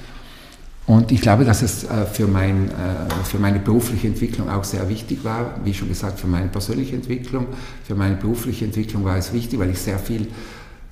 Und 0.87 1.11
ich 1.11 1.19
glaube, 1.19 1.43
dass 1.43 1.61
es 1.61 1.83
äh, 1.83 2.05
für, 2.05 2.27
mein, 2.27 2.69
äh, 2.69 3.23
für 3.25 3.39
meine 3.39 3.59
berufliche 3.59 4.07
Entwicklung 4.07 4.49
auch 4.49 4.63
sehr 4.63 4.87
wichtig 4.87 5.23
war. 5.23 5.59
Wie 5.65 5.73
schon 5.73 5.89
gesagt, 5.89 6.19
für 6.19 6.27
meine 6.27 6.47
persönliche 6.47 6.95
Entwicklung, 6.95 7.47
für 7.83 7.93
meine 7.93 8.15
berufliche 8.15 8.63
Entwicklung 8.63 9.03
war 9.03 9.17
es 9.17 9.33
wichtig, 9.33 9.59
weil 9.59 9.69
ich 9.69 9.79
sehr 9.79 9.99
viel, 9.99 10.27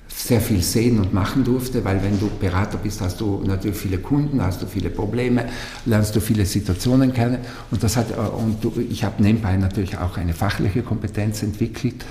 sehr 0.06 0.42
viel 0.42 0.62
sehen 0.62 1.00
und 1.00 1.14
machen 1.14 1.44
durfte, 1.44 1.82
weil 1.82 2.02
wenn 2.02 2.20
du 2.20 2.28
Berater 2.38 2.76
bist, 2.76 3.00
hast 3.00 3.22
du 3.22 3.42
natürlich 3.46 3.78
viele 3.78 3.96
Kunden, 3.96 4.42
hast 4.42 4.60
du 4.60 4.66
viele 4.66 4.90
Probleme, 4.90 5.46
lernst 5.86 6.14
du 6.14 6.20
viele 6.20 6.44
Situationen 6.44 7.14
kennen. 7.14 7.38
Und, 7.70 7.82
das 7.82 7.96
hat, 7.96 8.10
äh, 8.10 8.16
und 8.16 8.58
ich 8.90 9.02
habe 9.02 9.22
nebenbei 9.22 9.56
natürlich 9.56 9.96
auch 9.96 10.18
eine 10.18 10.34
fachliche 10.34 10.82
Kompetenz 10.82 11.42
entwickelt. 11.42 12.04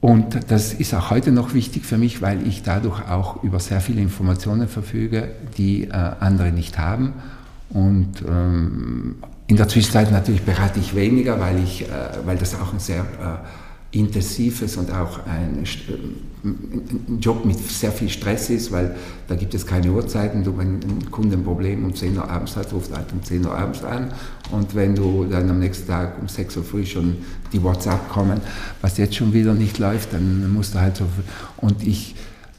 Und 0.00 0.50
das 0.50 0.72
ist 0.74 0.94
auch 0.94 1.10
heute 1.10 1.32
noch 1.32 1.54
wichtig 1.54 1.84
für 1.84 1.98
mich, 1.98 2.22
weil 2.22 2.46
ich 2.46 2.62
dadurch 2.62 3.08
auch 3.08 3.42
über 3.42 3.58
sehr 3.58 3.80
viele 3.80 4.00
Informationen 4.00 4.68
verfüge, 4.68 5.30
die 5.56 5.84
äh, 5.84 5.92
andere 5.92 6.52
nicht 6.52 6.78
haben. 6.78 7.14
Und 7.70 8.22
ähm, 8.26 9.16
in 9.48 9.56
der 9.56 9.68
Zwischenzeit 9.68 10.12
natürlich 10.12 10.42
berate 10.42 10.78
ich 10.78 10.94
weniger, 10.94 11.40
weil, 11.40 11.58
ich, 11.62 11.82
äh, 11.82 11.88
weil 12.24 12.36
das 12.36 12.54
auch 12.54 12.72
ein 12.72 12.78
sehr 12.78 13.00
äh, 13.00 13.67
intensives 13.90 14.76
und 14.76 14.90
auch 14.90 15.24
ein, 15.26 15.64
ein, 15.64 17.18
Job 17.20 17.44
mit 17.44 17.58
sehr 17.58 17.90
viel 17.90 18.08
Stress 18.08 18.50
ist, 18.50 18.70
weil 18.70 18.94
da 19.26 19.34
gibt 19.34 19.54
es 19.54 19.66
keine 19.66 19.90
Uhrzeiten. 19.90 20.44
Du, 20.44 20.56
wenn 20.56 20.74
ein 20.74 21.10
Kunde 21.10 21.36
ein 21.36 21.44
Problem 21.44 21.84
um 21.84 21.94
10 21.94 22.16
Uhr 22.16 22.28
abends 22.28 22.54
hat, 22.56 22.72
ruft 22.72 22.94
halt 22.94 23.12
um 23.12 23.22
10 23.22 23.46
Uhr 23.46 23.56
abends 23.56 23.82
an. 23.82 24.12
Und 24.50 24.74
wenn 24.74 24.94
du 24.94 25.24
dann 25.24 25.48
am 25.50 25.58
nächsten 25.58 25.86
Tag 25.88 26.20
um 26.20 26.28
6 26.28 26.58
Uhr 26.58 26.64
früh 26.64 26.86
schon 26.86 27.16
die 27.52 27.62
WhatsApp 27.62 28.08
kommen, 28.10 28.40
was 28.82 28.98
jetzt 28.98 29.16
schon 29.16 29.32
wieder 29.32 29.54
nicht 29.54 29.78
läuft, 29.78 30.12
dann 30.12 30.52
musst 30.52 30.74
du 30.74 30.80
halt 30.80 30.96
so. 30.96 31.04
Und 31.56 31.86
ich 31.86 32.14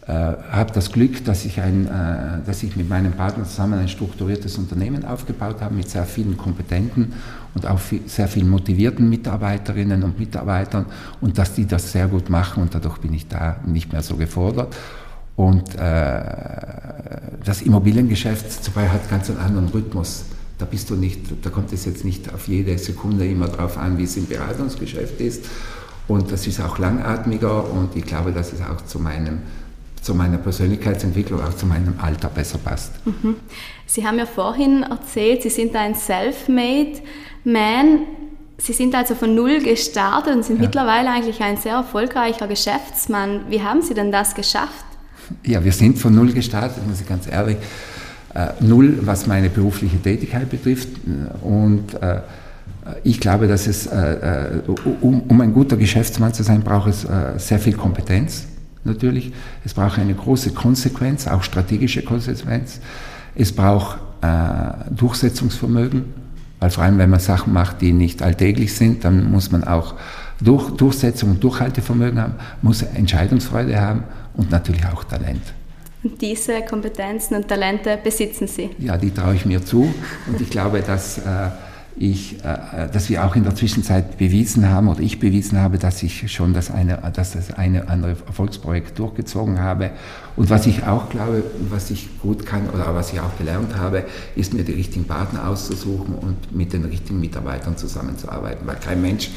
äh, 0.09 0.11
habe 0.51 0.71
das 0.73 0.91
Glück, 0.91 1.23
dass 1.23 1.45
ich, 1.45 1.61
ein, 1.61 1.85
äh, 1.85 2.43
dass 2.43 2.63
ich 2.63 2.75
mit 2.75 2.89
meinem 2.89 3.11
Partner 3.11 3.43
zusammen 3.43 3.77
ein 3.77 3.87
strukturiertes 3.87 4.57
Unternehmen 4.57 5.05
aufgebaut 5.05 5.61
habe 5.61 5.75
mit 5.75 5.87
sehr 5.87 6.05
vielen 6.05 6.35
kompetenten 6.35 7.13
und 7.53 7.67
auch 7.67 7.77
viel, 7.77 8.01
sehr 8.07 8.27
vielen 8.27 8.49
motivierten 8.49 9.07
Mitarbeiterinnen 9.07 10.01
und 10.01 10.17
Mitarbeitern 10.17 10.87
und 11.21 11.37
dass 11.37 11.53
die 11.53 11.67
das 11.67 11.91
sehr 11.91 12.07
gut 12.07 12.27
machen 12.27 12.63
und 12.63 12.73
dadurch 12.73 12.97
bin 12.97 13.13
ich 13.13 13.27
da 13.27 13.57
nicht 13.67 13.91
mehr 13.91 14.01
so 14.01 14.15
gefordert. 14.15 14.75
Und 15.35 15.75
äh, 15.75 16.21
das 17.45 17.61
Immobiliengeschäft 17.61 18.63
zum 18.63 18.73
Beispiel 18.73 18.93
hat 18.93 19.09
ganz 19.11 19.29
einen 19.29 19.37
anderen 19.37 19.67
Rhythmus. 19.67 20.25
Da 20.57 20.65
bist 20.65 20.89
du 20.89 20.95
nicht, 20.95 21.45
da 21.45 21.51
kommt 21.51 21.71
es 21.71 21.85
jetzt 21.85 22.03
nicht 22.03 22.33
auf 22.33 22.47
jede 22.47 22.75
Sekunde 22.79 23.27
immer 23.27 23.47
darauf 23.47 23.77
an, 23.77 23.99
wie 23.99 24.05
es 24.05 24.17
im 24.17 24.25
Beratungsgeschäft 24.25 25.21
ist. 25.21 25.45
Und 26.07 26.31
das 26.31 26.47
ist 26.47 26.59
auch 26.59 26.79
langatmiger 26.79 27.71
und 27.71 27.95
ich 27.95 28.05
glaube, 28.05 28.31
dass 28.31 28.53
es 28.53 28.61
auch 28.61 28.83
zu 28.87 28.97
meinem 28.97 29.37
zu 30.01 30.15
meiner 30.15 30.37
Persönlichkeitsentwicklung, 30.37 31.41
auch 31.41 31.53
zu 31.55 31.65
meinem 31.65 31.95
Alter 32.01 32.29
besser 32.29 32.57
passt. 32.57 32.93
Mhm. 33.05 33.35
Sie 33.85 34.05
haben 34.05 34.17
ja 34.17 34.25
vorhin 34.25 34.83
erzählt, 34.83 35.41
Sie 35.41 35.49
sind 35.49 35.75
ein 35.75 35.95
Self-Made 35.95 36.99
Man. 37.43 37.99
Sie 38.57 38.73
sind 38.73 38.93
also 38.93 39.15
von 39.15 39.33
Null 39.35 39.61
gestartet 39.61 40.35
und 40.35 40.43
sind 40.43 40.57
ja. 40.57 40.63
mittlerweile 40.63 41.09
eigentlich 41.09 41.41
ein 41.41 41.57
sehr 41.57 41.73
erfolgreicher 41.73 42.47
Geschäftsmann. 42.47 43.41
Wie 43.49 43.61
haben 43.61 43.81
Sie 43.81 43.93
denn 43.93 44.11
das 44.11 44.35
geschafft? 44.35 44.85
Ja, 45.45 45.63
wir 45.63 45.71
sind 45.71 45.97
von 45.97 46.13
Null 46.13 46.33
gestartet, 46.33 46.85
muss 46.87 47.01
ich 47.01 47.07
ganz 47.07 47.27
ehrlich. 47.27 47.57
Äh, 48.33 48.47
Null, 48.59 48.99
was 49.01 49.27
meine 49.27 49.49
berufliche 49.49 49.97
Tätigkeit 50.01 50.49
betrifft. 50.49 50.89
Und 51.41 51.93
äh, 52.01 52.21
ich 53.03 53.19
glaube, 53.19 53.47
dass 53.47 53.67
es, 53.67 53.87
äh, 53.87 53.95
äh 53.95 54.61
um, 55.01 55.21
um, 55.21 55.41
ein 55.41 55.53
guter 55.53 55.77
Geschäftsmann 55.77 56.33
zu 56.33 56.43
sein, 56.43 56.61
braucht 56.61 56.89
es 56.89 57.07
sehr 57.37 57.59
viel 57.59 57.73
Kompetenz 57.73 58.48
natürlich. 58.83 59.31
Es 59.65 59.73
braucht 59.73 59.99
eine 59.99 60.13
große 60.13 60.51
Konsequenz, 60.51 61.27
auch 61.27 61.43
strategische 61.43 62.03
Konsequenz. 62.03 62.79
Es 63.35 63.51
braucht 63.51 63.99
äh, 64.21 64.91
Durchsetzungsvermögen, 64.91 66.05
weil 66.59 66.69
vor 66.69 66.83
allem, 66.83 66.97
wenn 66.97 67.09
man 67.09 67.19
Sachen 67.19 67.53
macht, 67.53 67.81
die 67.81 67.93
nicht 67.93 68.21
alltäglich 68.21 68.73
sind, 68.73 69.03
dann 69.03 69.31
muss 69.31 69.51
man 69.51 69.63
auch 69.63 69.95
durch, 70.41 70.69
Durchsetzung 70.71 71.31
und 71.31 71.43
Durchhaltevermögen 71.43 72.19
haben, 72.19 72.33
muss 72.61 72.81
Entscheidungsfreude 72.81 73.79
haben 73.79 74.03
und 74.35 74.51
natürlich 74.51 74.85
auch 74.85 75.03
Talent. 75.03 75.41
Und 76.01 76.21
diese 76.21 76.61
Kompetenzen 76.61 77.35
und 77.35 77.47
Talente 77.47 77.97
besitzen 78.01 78.47
Sie? 78.47 78.69
Ja, 78.79 78.97
die 78.97 79.11
traue 79.11 79.35
ich 79.35 79.45
mir 79.45 79.63
zu 79.63 79.93
und 80.27 80.39
ich 80.39 80.49
glaube, 80.49 80.81
dass 80.81 81.17
äh, 81.17 81.21
ich, 82.01 82.37
äh, 82.45 82.87
dass 82.91 83.09
wir 83.09 83.25
auch 83.25 83.35
in 83.35 83.43
der 83.43 83.55
Zwischenzeit 83.55 84.17
bewiesen 84.17 84.69
haben 84.69 84.87
oder 84.87 85.01
ich 85.01 85.19
bewiesen 85.19 85.59
habe, 85.59 85.77
dass 85.77 86.01
ich 86.01 86.31
schon 86.31 86.53
das 86.53 86.71
eine, 86.71 86.97
dass 87.13 87.33
das 87.33 87.51
eine 87.51 87.89
andere 87.89 88.15
Erfolgsprojekt 88.25 88.97
durchgezogen 88.97 89.59
habe. 89.59 89.91
Und 90.37 90.49
was 90.49 90.65
ich 90.65 90.85
auch 90.85 91.09
glaube, 91.09 91.43
was 91.69 91.91
ich 91.91 92.07
gut 92.21 92.45
kann 92.45 92.69
oder 92.69 92.95
was 92.95 93.11
ich 93.11 93.19
auch 93.19 93.37
gelernt 93.37 93.75
habe, 93.75 94.05
ist 94.37 94.53
mir 94.53 94.63
die 94.63 94.71
richtigen 94.71 95.05
Partner 95.05 95.49
auszusuchen 95.49 96.15
und 96.15 96.55
mit 96.55 96.71
den 96.71 96.85
richtigen 96.85 97.19
Mitarbeitern 97.19 97.75
zusammenzuarbeiten. 97.75 98.65
Weil 98.65 98.77
kein 98.77 99.01
Mensch 99.01 99.29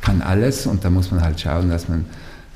kann 0.00 0.22
alles 0.22 0.66
und 0.66 0.84
da 0.84 0.88
muss 0.88 1.10
man 1.10 1.20
halt 1.20 1.38
schauen, 1.38 1.68
dass 1.68 1.88
man 1.88 2.06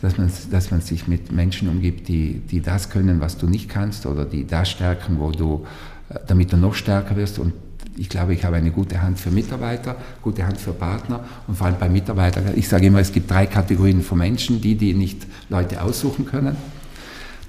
dass 0.00 0.16
man, 0.16 0.32
dass 0.50 0.70
man 0.70 0.80
sich 0.80 1.08
mit 1.08 1.30
Menschen 1.30 1.68
umgibt, 1.68 2.08
die, 2.08 2.40
die 2.50 2.62
das 2.62 2.88
können, 2.88 3.20
was 3.20 3.36
du 3.36 3.46
nicht 3.46 3.68
kannst 3.68 4.06
oder 4.06 4.24
die 4.24 4.46
das 4.46 4.70
stärken, 4.70 5.18
wo 5.18 5.30
du, 5.30 5.66
äh, 6.08 6.18
damit 6.26 6.54
du 6.54 6.56
noch 6.56 6.72
stärker 6.72 7.16
wirst. 7.16 7.38
Und 7.38 7.52
ich 8.00 8.08
glaube, 8.08 8.32
ich 8.32 8.46
habe 8.46 8.56
eine 8.56 8.70
gute 8.70 9.02
Hand 9.02 9.18
für 9.20 9.30
Mitarbeiter, 9.30 9.94
gute 10.22 10.46
Hand 10.46 10.58
für 10.58 10.72
Partner 10.72 11.22
und 11.46 11.58
vor 11.58 11.66
allem 11.66 11.76
bei 11.78 11.90
Mitarbeitern. 11.90 12.44
Ich 12.56 12.66
sage 12.66 12.86
immer, 12.86 13.00
es 13.00 13.12
gibt 13.12 13.30
drei 13.30 13.44
Kategorien 13.44 14.00
von 14.00 14.16
Menschen, 14.16 14.58
die, 14.62 14.74
die 14.74 14.94
nicht 14.94 15.26
Leute 15.50 15.82
aussuchen 15.82 16.24
können. 16.24 16.56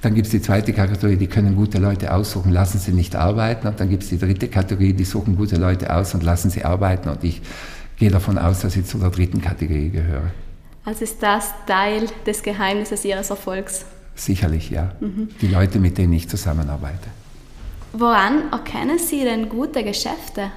Dann 0.01 0.13
gibt 0.13 0.25
es 0.25 0.31
die 0.31 0.41
zweite 0.41 0.73
Kategorie, 0.73 1.15
die 1.15 1.27
können 1.27 1.55
gute 1.55 1.77
Leute 1.77 2.13
aussuchen, 2.13 2.51
lassen 2.51 2.79
sie 2.79 2.91
nicht 2.91 3.15
arbeiten. 3.15 3.65
Und 3.65 3.79
dann 3.79 3.89
gibt 3.89 4.03
es 4.03 4.09
die 4.09 4.19
dritte 4.19 4.49
Kategorie, 4.49 4.91
die 4.91 5.05
suchen 5.05 5.37
gute 5.37 5.55
Leute 5.55 5.95
aus 5.95 6.13
und 6.15 6.21
lassen 6.21 6.49
sie 6.49 6.65
arbeiten. 6.65 7.07
Und 7.07 7.23
ich 7.23 7.41
gehe 7.95 8.11
davon 8.11 8.37
aus, 8.37 8.59
dass 8.59 8.75
ich 8.75 8.85
zu 8.85 8.97
der 8.97 9.09
dritten 9.09 9.41
Kategorie 9.41 9.89
gehöre. 9.89 10.31
Also 10.83 11.05
ist 11.05 11.23
das 11.23 11.53
Teil 11.65 12.07
des 12.25 12.43
Geheimnisses 12.43 13.05
Ihres 13.05 13.29
Erfolgs? 13.29 13.85
Sicherlich, 14.15 14.69
ja. 14.69 14.91
Mhm. 14.99 15.29
Die 15.39 15.47
Leute, 15.47 15.79
mit 15.79 15.97
denen 15.97 16.11
ich 16.11 16.27
zusammenarbeite. 16.27 17.20
Woran 17.93 18.51
erkennen 18.51 18.99
Sie 18.99 19.23
denn 19.23 19.49
gute 19.49 19.83
Geschäfte? 19.83 20.51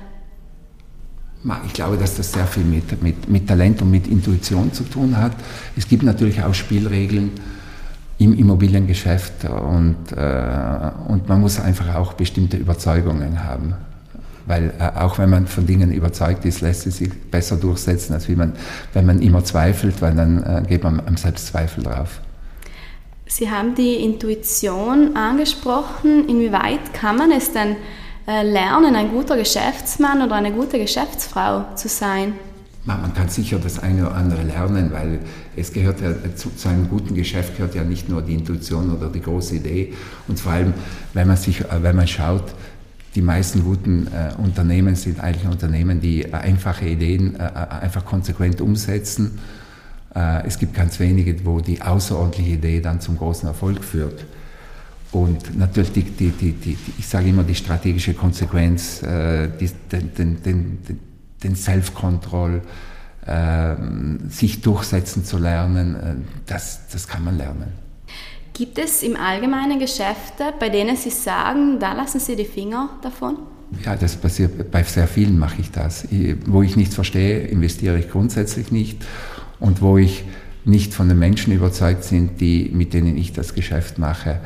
Ich 1.66 1.72
glaube, 1.74 1.98
dass 1.98 2.16
das 2.16 2.32
sehr 2.32 2.46
viel 2.46 2.64
mit, 2.64 3.02
mit, 3.02 3.28
mit 3.28 3.46
Talent 3.46 3.82
und 3.82 3.90
mit 3.90 4.06
Intuition 4.06 4.72
zu 4.72 4.84
tun 4.84 5.16
hat. 5.16 5.32
Es 5.76 5.86
gibt 5.86 6.02
natürlich 6.02 6.42
auch 6.42 6.54
Spielregeln 6.54 7.32
im 8.18 8.32
Immobiliengeschäft 8.34 9.44
und, 9.44 9.96
äh, 10.16 10.90
und 11.08 11.28
man 11.28 11.40
muss 11.40 11.60
einfach 11.60 11.94
auch 11.96 12.14
bestimmte 12.14 12.56
Überzeugungen 12.56 13.44
haben. 13.44 13.74
Weil 14.46 14.72
äh, 14.78 14.98
auch 14.98 15.18
wenn 15.18 15.28
man 15.28 15.46
von 15.46 15.66
Dingen 15.66 15.92
überzeugt 15.92 16.44
ist, 16.44 16.60
lässt 16.60 16.86
es 16.86 16.98
sich 16.98 17.12
besser 17.30 17.56
durchsetzen, 17.56 18.14
als 18.14 18.28
wie 18.28 18.36
man, 18.36 18.52
wenn 18.92 19.04
man 19.04 19.20
immer 19.20 19.44
zweifelt, 19.44 20.00
weil 20.00 20.14
dann 20.14 20.42
äh, 20.42 20.62
geht 20.66 20.84
man 20.84 21.02
am 21.04 21.16
Selbstzweifel 21.16 21.84
drauf. 21.84 22.20
Sie 23.36 23.50
haben 23.50 23.74
die 23.74 23.96
Intuition 23.96 25.16
angesprochen. 25.16 26.28
Inwieweit 26.28 26.94
kann 26.94 27.16
man 27.16 27.32
es 27.32 27.52
denn 27.52 27.74
äh, 28.28 28.48
lernen, 28.48 28.94
ein 28.94 29.10
guter 29.10 29.36
Geschäftsmann 29.36 30.22
oder 30.22 30.36
eine 30.36 30.52
gute 30.52 30.78
Geschäftsfrau 30.78 31.64
zu 31.74 31.88
sein? 31.88 32.34
Man 32.84 33.12
kann 33.12 33.28
sicher 33.28 33.58
das 33.58 33.80
eine 33.80 34.06
oder 34.06 34.14
andere 34.14 34.44
lernen, 34.44 34.92
weil 34.92 35.18
es 35.56 35.72
gehört 35.72 36.00
ja 36.00 36.12
zu, 36.36 36.50
zu, 36.54 36.68
einem 36.68 36.88
guten 36.88 37.16
Geschäft 37.16 37.56
gehört 37.56 37.74
ja 37.74 37.82
nicht 37.82 38.08
nur 38.08 38.22
die 38.22 38.34
Intuition 38.34 38.96
oder 38.96 39.08
die 39.08 39.20
große 39.20 39.56
Idee. 39.56 39.94
Und 40.28 40.38
vor 40.38 40.52
allem, 40.52 40.72
wenn 41.12 41.26
man 41.26 41.36
sich, 41.36 41.60
äh, 41.62 41.82
wenn 41.82 41.96
man 41.96 42.06
schaut, 42.06 42.44
die 43.16 43.22
meisten 43.22 43.64
guten 43.64 44.06
äh, 44.06 44.40
Unternehmen 44.40 44.94
sind 44.94 45.18
eigentlich 45.18 45.50
Unternehmen, 45.50 46.00
die 46.00 46.22
äh, 46.22 46.34
einfache 46.34 46.86
Ideen 46.86 47.34
äh, 47.34 47.46
äh 47.46 47.82
einfach 47.82 48.04
konsequent 48.04 48.60
umsetzen 48.60 49.40
äh, 49.40 49.63
es 50.14 50.58
gibt 50.58 50.74
ganz 50.74 51.00
wenige, 51.00 51.44
wo 51.44 51.60
die 51.60 51.82
außerordentliche 51.82 52.52
Idee 52.52 52.80
dann 52.80 53.00
zum 53.00 53.16
großen 53.16 53.48
Erfolg 53.48 53.82
führt. 53.82 54.24
Und 55.14 55.56
natürlich, 55.56 55.92
die, 55.92 56.02
die, 56.02 56.52
die, 56.52 56.76
ich 56.98 57.06
sage 57.06 57.28
immer, 57.28 57.44
die 57.44 57.54
strategische 57.54 58.14
Konsequenz, 58.14 59.00
äh, 59.02 59.48
den, 59.92 60.12
den, 60.14 60.42
den, 60.42 60.78
den 61.42 61.56
Self-Control, 61.56 62.62
äh, 63.24 63.74
sich 64.28 64.60
durchsetzen 64.60 65.24
zu 65.24 65.38
lernen, 65.38 65.94
äh, 65.94 66.14
das, 66.46 66.88
das 66.92 67.06
kann 67.06 67.24
man 67.24 67.38
lernen. 67.38 67.72
Gibt 68.54 68.76
es 68.78 69.04
im 69.04 69.16
Allgemeinen 69.16 69.78
Geschäfte, 69.78 70.52
bei 70.58 70.68
denen 70.68 70.96
Sie 70.96 71.10
sagen, 71.10 71.78
da 71.78 71.92
lassen 71.92 72.18
Sie 72.18 72.34
die 72.34 72.44
Finger 72.44 72.90
davon? 73.00 73.38
Ja, 73.84 73.94
das 73.94 74.16
passiert, 74.16 74.70
bei 74.70 74.82
sehr 74.82 75.06
vielen 75.06 75.38
mache 75.38 75.60
ich 75.60 75.70
das. 75.70 76.06
Wo 76.46 76.62
ich 76.62 76.76
nichts 76.76 76.96
verstehe, 76.96 77.46
investiere 77.46 77.98
ich 77.98 78.10
grundsätzlich 78.10 78.72
nicht. 78.72 79.04
Und 79.64 79.80
wo 79.80 79.96
ich 79.96 80.24
nicht 80.66 80.92
von 80.92 81.08
den 81.08 81.18
Menschen 81.18 81.50
überzeugt 81.50 82.04
sind, 82.04 82.38
die, 82.38 82.70
mit 82.74 82.92
denen 82.92 83.16
ich 83.16 83.32
das 83.32 83.54
Geschäft 83.54 83.96
mache, 83.96 84.40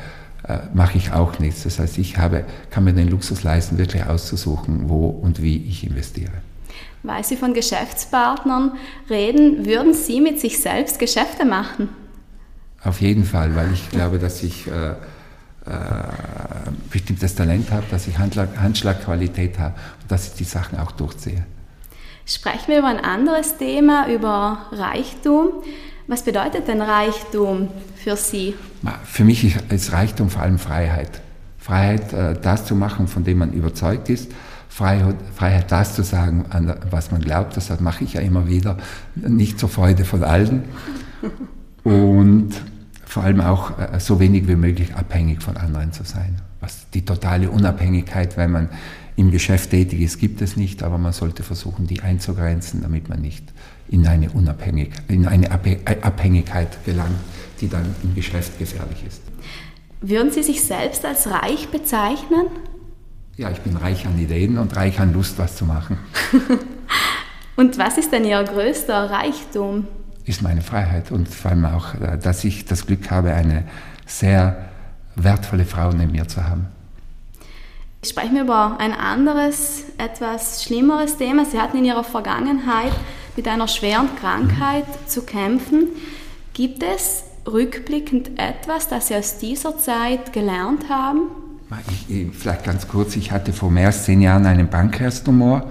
äh, 0.47 0.59
mache 0.73 0.97
ich 0.97 1.11
auch 1.11 1.39
nichts. 1.39 1.63
Das 1.63 1.77
heißt, 1.77 1.97
ich 1.97 2.17
habe, 2.17 2.45
kann 2.69 2.85
mir 2.85 2.93
den 2.93 3.09
Luxus 3.09 3.43
leisten, 3.43 3.77
wirklich 3.77 4.05
auszusuchen, 4.05 4.87
wo 4.87 5.07
und 5.07 5.41
wie 5.41 5.57
ich 5.57 5.85
investiere. 5.85 6.31
Weil 7.03 7.25
Sie 7.25 7.35
von 7.35 7.53
Geschäftspartnern 7.53 8.77
reden, 9.09 9.65
würden 9.65 9.93
Sie 9.93 10.21
mit 10.21 10.39
sich 10.39 10.61
selbst 10.61 10.99
Geschäfte 10.99 11.43
machen? 11.43 11.89
Auf 12.81 13.01
jeden 13.01 13.25
Fall, 13.25 13.57
weil 13.57 13.73
ich 13.73 13.89
glaube, 13.89 14.19
dass 14.19 14.41
ich 14.41 14.67
äh, 14.67 14.91
äh, 14.91 14.95
bestimmtes 16.89 17.35
Talent 17.35 17.71
habe, 17.71 17.83
dass 17.91 18.07
ich 18.07 18.17
Handschlag, 18.17 18.57
Handschlagqualität 18.57 19.59
habe 19.59 19.75
und 20.01 20.09
dass 20.09 20.27
ich 20.27 20.33
die 20.35 20.45
Sachen 20.45 20.79
auch 20.79 20.93
durchziehe. 20.93 21.43
Sprechen 22.29 22.67
wir 22.67 22.77
über 22.77 22.89
ein 22.89 22.99
anderes 22.99 23.57
Thema, 23.57 24.07
über 24.07 24.67
Reichtum. 24.71 25.47
Was 26.05 26.21
bedeutet 26.21 26.67
denn 26.67 26.79
Reichtum 26.79 27.69
für 27.95 28.15
Sie? 28.15 28.53
Für 29.03 29.23
mich 29.23 29.57
ist 29.71 29.91
Reichtum 29.91 30.29
vor 30.29 30.43
allem 30.43 30.59
Freiheit. 30.59 31.21
Freiheit, 31.57 32.13
äh, 32.13 32.39
das 32.39 32.65
zu 32.65 32.75
machen, 32.75 33.07
von 33.07 33.23
dem 33.23 33.39
man 33.39 33.51
überzeugt 33.51 34.09
ist. 34.09 34.31
Freiheit, 34.69 35.71
das 35.71 35.95
zu 35.95 36.03
sagen, 36.03 36.45
was 36.91 37.09
man 37.09 37.21
glaubt. 37.21 37.57
Das 37.57 37.79
mache 37.79 38.03
ich 38.03 38.13
ja 38.13 38.21
immer 38.21 38.47
wieder. 38.47 38.77
Nicht 39.15 39.59
zur 39.59 39.69
Freude 39.69 40.05
von 40.05 40.23
allen. 40.23 40.65
Und 41.83 42.51
vor 43.05 43.23
allem 43.23 43.41
auch 43.41 43.71
äh, 43.79 43.99
so 43.99 44.19
wenig 44.19 44.47
wie 44.47 44.55
möglich 44.55 44.93
abhängig 44.93 45.41
von 45.41 45.57
anderen 45.57 45.91
zu 45.93 46.03
sein. 46.03 46.39
Was 46.59 46.91
die 46.91 47.03
totale 47.03 47.49
Unabhängigkeit, 47.49 48.37
wenn 48.37 48.51
man 48.51 48.69
im 49.19 49.31
Geschäft 49.31 49.71
tätig 49.71 49.99
ist, 49.99 50.17
gibt 50.17 50.41
es 50.41 50.55
nicht, 50.55 50.81
aber 50.81 50.97
man 50.97 51.11
sollte 51.11 51.43
versuchen, 51.43 51.85
die 51.85 51.99
einzugrenzen, 52.01 52.81
damit 52.81 53.09
man 53.09 53.19
nicht 53.19 53.43
in 53.89 54.07
eine, 54.07 54.29
Unabhängig 54.29 54.91
in 55.09 55.27
eine 55.27 55.51
Abhängigkeit 55.51 56.85
gelangt, 56.85 57.19
die 57.59 57.67
dann 57.67 57.95
im 58.01 58.15
Geschäft 58.15 58.57
gefährlich 58.57 59.03
ist. 59.05 59.21
Würden 59.99 60.31
Sie 60.31 60.41
sich 60.41 60.63
selbst 60.63 61.03
als 61.03 61.29
reich 61.29 61.67
bezeichnen? 61.67 62.45
Ja, 63.35 63.51
ich 63.51 63.59
bin 63.59 63.75
reich 63.75 64.07
an 64.07 64.17
Ideen 64.17 64.57
und 64.57 64.73
reich 64.77 65.01
an 65.01 65.11
Lust, 65.13 65.37
was 65.37 65.57
zu 65.57 65.65
machen. 65.65 65.97
und 67.57 67.77
was 67.77 67.97
ist 67.97 68.13
denn 68.13 68.23
Ihr 68.23 68.41
größter 68.41 69.11
Reichtum? 69.11 69.85
Ist 70.23 70.41
meine 70.41 70.61
Freiheit 70.61 71.11
und 71.11 71.27
vor 71.27 71.51
allem 71.51 71.65
auch, 71.65 71.95
äh, 71.95 72.17
dass 72.17 72.45
ich 72.45 72.63
das 72.63 72.85
Glück 72.85 73.11
habe, 73.11 73.33
eine 73.33 73.65
sehr 74.05 74.69
wertvolle 75.15 75.65
Frau 75.65 75.91
neben 75.91 76.13
mir 76.13 76.27
zu 76.27 76.47
haben. 76.47 76.67
Sprechen 78.01 78.35
wir 78.35 78.43
über 78.43 78.79
ein 78.79 78.93
anderes, 78.93 79.83
etwas 79.97 80.63
schlimmeres 80.63 81.17
Thema. 81.17 81.43
Sie 81.43 81.59
hatten 81.59 81.79
in 81.79 81.85
Ihrer 81.85 82.05
Vergangenheit 82.05 82.93
mit 83.35 83.45
einer 83.45 83.67
schweren 83.67 84.15
Krankheit 84.15 84.85
zu 85.05 85.23
kämpfen. 85.23 85.89
Gibt 86.53 86.81
es 86.81 87.23
rückblickend 87.45 88.39
etwas, 88.39 88.87
das 88.87 89.09
Sie 89.09 89.15
aus 89.15 89.37
dieser 89.37 89.77
Zeit 89.77 90.31
gelernt 90.31 90.87
haben? 90.87 91.23
Ich, 92.07 92.27
vielleicht 92.31 92.63
ganz 92.63 92.87
kurz, 92.87 93.17
ich 93.17 93.33
hatte 93.33 93.51
vor 93.51 93.69
mehr 93.69 93.87
als 93.87 94.05
zehn 94.05 94.21
Jahren 94.21 94.45
einen 94.45 94.69
Pankreastumor. 94.69 95.69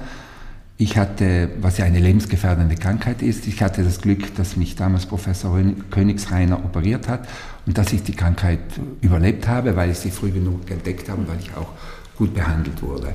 Ich 0.77 0.99
hatte, 0.99 1.51
was 1.61 1.79
ja 1.79 1.87
eine 1.87 1.99
lebensgefährdende 1.99 2.77
Krankheit 2.77 3.23
ist, 3.23 3.49
ich 3.49 3.63
hatte 3.63 3.83
das 3.83 4.01
Glück, 4.01 4.37
dass 4.37 4.57
mich 4.57 4.77
damals 4.77 5.07
Professor 5.07 5.59
Königsreiner 5.91 6.63
operiert 6.63 7.09
hat 7.09 7.27
und 7.69 7.77
dass 7.77 7.93
ich 7.93 8.03
die 8.03 8.15
Krankheit 8.15 8.61
überlebt 9.03 9.47
habe, 9.47 9.77
weil 9.77 9.91
ich 9.91 9.99
sie 9.99 10.11
früh 10.11 10.31
genug 10.31 10.71
entdeckt 10.71 11.07
habe 11.11 11.21
und 11.21 11.29
weil 11.29 11.39
ich 11.39 11.55
auch 11.55 11.69
gut 12.17 12.33
behandelt 12.33 12.81
wurde. 12.81 13.09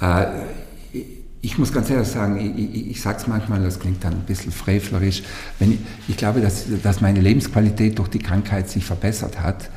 Äh, 0.00 0.24
ich 1.42 1.58
muss 1.58 1.70
ganz 1.70 1.90
ehrlich 1.90 2.08
sagen, 2.08 2.38
ich, 2.38 2.74
ich, 2.74 2.90
ich 2.92 3.02
sage 3.02 3.18
es 3.18 3.26
manchmal, 3.26 3.62
das 3.62 3.78
klingt 3.78 4.02
dann 4.02 4.14
ein 4.14 4.24
bisschen 4.24 4.50
frevlerisch, 4.50 5.24
wenn 5.58 5.72
ich, 5.72 5.78
ich 6.08 6.16
glaube, 6.16 6.40
dass, 6.40 6.64
dass 6.82 7.02
meine 7.02 7.20
Lebensqualität 7.20 7.98
durch 7.98 8.08
die 8.08 8.18
Krankheit 8.18 8.70
sich 8.70 8.86
verbessert 8.86 9.42
hat. 9.42 9.68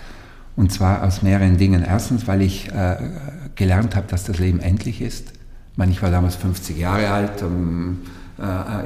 Und 0.55 0.71
zwar 0.71 1.03
aus 1.03 1.21
mehreren 1.21 1.57
Dingen. 1.57 1.83
Erstens, 1.83 2.25
weil 2.25 2.41
ich 2.41 2.71
äh, 2.71 2.95
gelernt 3.55 3.97
habe, 3.97 4.07
dass 4.07 4.23
das 4.23 4.39
Leben 4.39 4.61
endlich 4.61 5.01
ist. 5.01 5.33
Ich 5.73 5.77
meine, 5.77 5.91
ich 5.91 6.01
war 6.01 6.09
damals 6.09 6.35
50 6.35 6.77
Jahre 6.77 7.09
alt, 7.09 7.41
und, 7.41 7.99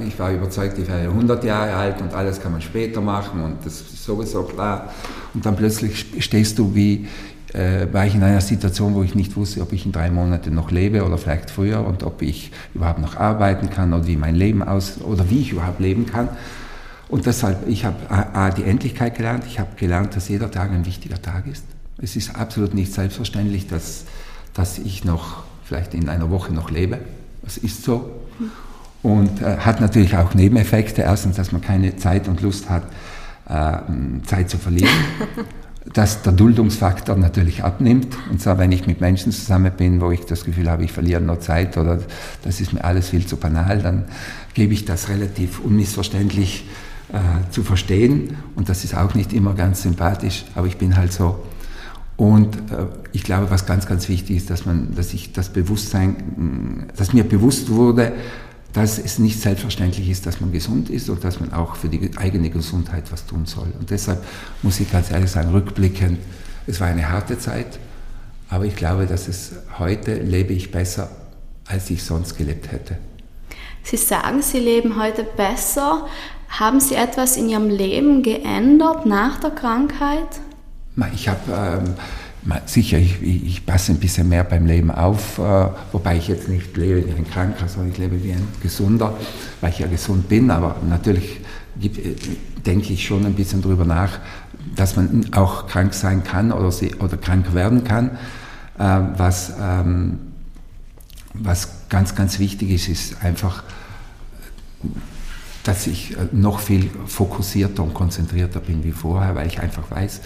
ich 0.05 0.19
war 0.19 0.31
überzeugt, 0.31 0.77
ich 0.77 0.87
wäre 0.87 1.09
100 1.09 1.43
Jahre 1.43 1.73
alt 1.73 2.01
und 2.01 2.13
alles 2.13 2.41
kann 2.41 2.51
man 2.51 2.61
später 2.61 2.99
machen 2.99 3.41
und 3.41 3.65
das 3.65 3.79
ist 3.79 4.03
sowieso 4.03 4.43
klar. 4.43 4.93
Und 5.33 5.45
dann 5.45 5.55
plötzlich 5.55 6.05
stehst 6.19 6.59
du 6.59 6.75
wie 6.75 7.07
äh, 7.53 7.87
war 7.91 8.05
ich 8.05 8.15
in 8.15 8.23
einer 8.23 8.41
Situation, 8.41 8.93
wo 8.93 9.03
ich 9.03 9.15
nicht 9.15 9.35
wusste, 9.35 9.61
ob 9.61 9.73
ich 9.73 9.85
in 9.85 9.91
drei 9.91 10.09
Monaten 10.09 10.53
noch 10.53 10.71
lebe 10.71 11.05
oder 11.05 11.17
vielleicht 11.17 11.49
früher 11.49 11.85
und 11.85 12.03
ob 12.03 12.21
ich 12.21 12.51
überhaupt 12.73 12.99
noch 12.99 13.15
arbeiten 13.15 13.69
kann 13.69 13.93
oder 13.93 14.05
wie 14.07 14.17
mein 14.17 14.35
Leben 14.35 14.63
aus 14.63 15.01
oder 15.01 15.29
wie 15.29 15.39
ich 15.39 15.51
überhaupt 15.53 15.79
leben 15.79 16.05
kann. 16.05 16.29
Und 17.09 17.25
deshalb, 17.25 17.67
ich 17.67 17.85
habe 17.85 17.95
A, 18.09 18.49
die 18.49 18.63
Endlichkeit 18.63 19.15
gelernt, 19.15 19.45
ich 19.47 19.59
habe 19.59 19.69
gelernt, 19.77 20.15
dass 20.15 20.27
jeder 20.27 20.51
Tag 20.51 20.71
ein 20.71 20.85
wichtiger 20.85 21.21
Tag 21.21 21.47
ist. 21.47 21.63
Es 21.97 22.15
ist 22.15 22.35
absolut 22.35 22.73
nicht 22.73 22.93
selbstverständlich, 22.93 23.67
dass, 23.67 24.03
dass 24.53 24.77
ich 24.77 25.05
noch 25.05 25.43
vielleicht 25.63 25.93
in 25.93 26.09
einer 26.09 26.29
Woche 26.29 26.53
noch 26.53 26.69
lebe. 26.69 26.99
Es 27.45 27.57
ist 27.57 27.83
so. 27.83 28.11
Und 29.07 29.41
äh, 29.41 29.55
hat 29.59 29.79
natürlich 29.79 30.17
auch 30.17 30.33
Nebeneffekte. 30.33 31.01
Erstens, 31.01 31.37
dass 31.37 31.53
man 31.53 31.61
keine 31.61 31.95
Zeit 31.95 32.27
und 32.27 32.41
Lust 32.41 32.69
hat, 32.69 32.83
äh, 33.47 33.77
Zeit 34.25 34.49
zu 34.49 34.57
verlieren. 34.57 34.89
dass 35.93 36.23
der 36.23 36.33
Duldungsfaktor 36.33 37.15
natürlich 37.15 37.63
abnimmt. 37.63 38.17
Und 38.29 38.41
zwar, 38.41 38.57
wenn 38.57 38.73
ich 38.73 38.85
mit 38.85 38.99
Menschen 38.99 39.31
zusammen 39.31 39.71
bin, 39.77 40.01
wo 40.01 40.11
ich 40.11 40.25
das 40.25 40.43
Gefühl 40.43 40.69
habe, 40.69 40.83
ich 40.83 40.91
verliere 40.91 41.21
nur 41.21 41.39
Zeit 41.39 41.77
oder 41.77 41.99
das 42.43 42.59
ist 42.59 42.73
mir 42.73 42.83
alles 42.83 43.07
viel 43.07 43.25
zu 43.25 43.37
banal, 43.37 43.81
dann 43.81 44.03
gebe 44.53 44.73
ich 44.73 44.83
das 44.83 45.07
relativ 45.07 45.61
unmissverständlich 45.61 46.65
äh, 47.13 47.49
zu 47.49 47.63
verstehen. 47.63 48.35
Und 48.57 48.67
das 48.67 48.83
ist 48.83 48.93
auch 48.93 49.13
nicht 49.13 49.31
immer 49.31 49.53
ganz 49.53 49.83
sympathisch, 49.83 50.43
aber 50.53 50.67
ich 50.67 50.75
bin 50.75 50.97
halt 50.97 51.13
so. 51.13 51.41
Und 52.17 52.57
äh, 52.57 52.87
ich 53.13 53.23
glaube, 53.23 53.49
was 53.51 53.65
ganz, 53.65 53.85
ganz 53.85 54.09
wichtig 54.09 54.35
ist, 54.35 54.49
dass 54.49 54.65
man, 54.65 54.93
dass 54.95 55.13
ich 55.13 55.31
das 55.31 55.47
Bewusstsein, 55.47 56.89
dass 56.97 57.13
mir 57.13 57.23
bewusst 57.23 57.69
wurde, 57.69 58.11
dass 58.77 58.99
es 58.99 59.17
nicht 59.17 59.41
selbstverständlich 59.41 60.07
ist, 60.07 60.27
dass 60.27 60.39
man 60.39 60.51
gesund 60.51 60.91
ist 60.91 61.09
und 61.09 61.23
dass 61.23 61.39
man 61.39 61.51
auch 61.51 61.75
für 61.75 61.89
die 61.89 62.11
eigene 62.15 62.51
Gesundheit 62.51 63.11
was 63.11 63.25
tun 63.25 63.47
soll. 63.47 63.73
Und 63.79 63.89
deshalb 63.89 64.23
muss 64.61 64.79
ich 64.79 64.91
ganz 64.91 65.09
ehrlich 65.09 65.31
sagen, 65.31 65.49
rückblickend, 65.49 66.19
es 66.67 66.79
war 66.79 66.87
eine 66.87 67.09
harte 67.09 67.39
Zeit, 67.39 67.79
aber 68.49 68.65
ich 68.65 68.75
glaube, 68.75 69.07
dass 69.07 69.27
es 69.27 69.53
heute 69.79 70.15
lebe 70.15 70.53
ich 70.53 70.71
besser, 70.71 71.09
als 71.65 71.89
ich 71.89 72.03
sonst 72.03 72.37
gelebt 72.37 72.71
hätte. 72.71 72.97
Sie 73.81 73.97
sagen, 73.97 74.43
Sie 74.43 74.59
leben 74.59 75.01
heute 75.01 75.23
besser. 75.23 76.05
Haben 76.47 76.79
Sie 76.79 76.95
etwas 76.95 77.35
in 77.35 77.49
Ihrem 77.49 77.69
Leben 77.69 78.21
geändert 78.21 79.07
nach 79.07 79.39
der 79.39 79.51
Krankheit? 79.51 80.39
Ich 81.13 81.27
habe 81.27 81.81
ähm, 81.83 81.93
Sicher, 82.65 82.97
ich, 82.97 83.21
ich, 83.21 83.65
passe 83.65 83.91
ein 83.91 83.99
bisschen 83.99 84.29
mehr 84.29 84.45
beim 84.45 84.65
Leben 84.65 84.89
auf, 84.89 85.37
äh, 85.37 85.67
wobei 85.91 86.15
ich 86.15 86.29
jetzt 86.29 86.47
nicht 86.47 86.77
lebe 86.77 87.05
wie 87.05 87.11
ein 87.11 87.29
Kranker, 87.29 87.67
sondern 87.67 87.91
ich 87.91 87.97
lebe 87.97 88.23
wie 88.23 88.31
ein 88.31 88.47
Gesunder, 88.61 89.17
weil 89.59 89.71
ich 89.71 89.79
ja 89.79 89.87
gesund 89.87 90.29
bin. 90.29 90.49
Aber 90.49 90.77
natürlich 90.87 91.41
äh, 91.81 92.15
denke 92.65 92.93
ich 92.93 93.05
schon 93.05 93.25
ein 93.25 93.33
bisschen 93.33 93.61
darüber 93.61 93.83
nach, 93.83 94.19
dass 94.75 94.95
man 94.95 95.33
auch 95.33 95.67
krank 95.67 95.93
sein 95.93 96.23
kann 96.23 96.53
oder, 96.53 96.71
sie, 96.71 96.95
oder 96.95 97.17
krank 97.17 97.53
werden 97.53 97.83
kann. 97.83 98.11
Äh, 98.79 99.17
was, 99.17 99.53
ähm, 99.59 100.19
was 101.33 101.89
ganz, 101.89 102.15
ganz 102.15 102.39
wichtig 102.39 102.69
ist, 102.69 102.87
ist 102.87 103.23
einfach, 103.25 103.63
dass 105.65 105.85
ich 105.85 106.15
noch 106.31 106.59
viel 106.61 106.89
fokussierter 107.07 107.83
und 107.83 107.93
konzentrierter 107.93 108.61
bin 108.61 108.85
wie 108.85 108.93
vorher, 108.93 109.35
weil 109.35 109.47
ich 109.47 109.59
einfach 109.59 109.91
weiß, 109.91 110.21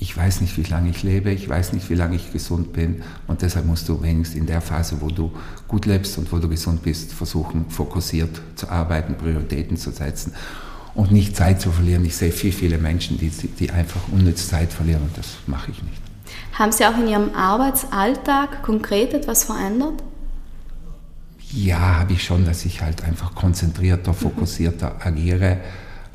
ich 0.00 0.16
weiß 0.16 0.40
nicht, 0.40 0.56
wie 0.56 0.62
lange 0.62 0.90
ich 0.90 1.02
lebe, 1.02 1.30
ich 1.30 1.48
weiß 1.48 1.72
nicht, 1.72 1.88
wie 1.90 1.94
lange 1.94 2.16
ich 2.16 2.32
gesund 2.32 2.72
bin 2.72 3.02
und 3.26 3.42
deshalb 3.42 3.66
musst 3.66 3.88
du 3.88 4.02
wenigstens 4.02 4.40
in 4.40 4.46
der 4.46 4.60
Phase, 4.60 5.00
wo 5.00 5.08
du 5.08 5.32
gut 5.68 5.86
lebst 5.86 6.18
und 6.18 6.32
wo 6.32 6.38
du 6.38 6.48
gesund 6.48 6.82
bist, 6.82 7.12
versuchen, 7.12 7.66
fokussiert 7.68 8.40
zu 8.56 8.68
arbeiten, 8.68 9.14
Prioritäten 9.14 9.76
zu 9.76 9.90
setzen 9.90 10.32
und 10.94 11.12
nicht 11.12 11.36
Zeit 11.36 11.60
zu 11.60 11.70
verlieren. 11.70 12.04
Ich 12.04 12.16
sehe 12.16 12.32
viel, 12.32 12.52
viele 12.52 12.78
Menschen, 12.78 13.18
die, 13.18 13.30
die 13.30 13.70
einfach 13.70 14.00
unnütz 14.10 14.48
Zeit 14.48 14.72
verlieren 14.72 15.02
und 15.02 15.16
das 15.16 15.36
mache 15.46 15.70
ich 15.70 15.82
nicht. 15.82 16.00
Haben 16.54 16.72
Sie 16.72 16.84
auch 16.84 16.98
in 16.98 17.06
Ihrem 17.06 17.34
Arbeitsalltag 17.34 18.62
konkret 18.62 19.14
etwas 19.14 19.44
verändert? 19.44 20.02
Ja, 21.52 22.00
habe 22.00 22.12
ich 22.12 22.24
schon, 22.24 22.44
dass 22.44 22.64
ich 22.64 22.82
halt 22.82 23.04
einfach 23.04 23.34
konzentrierter, 23.34 24.12
fokussierter 24.12 24.96
agiere 25.06 25.58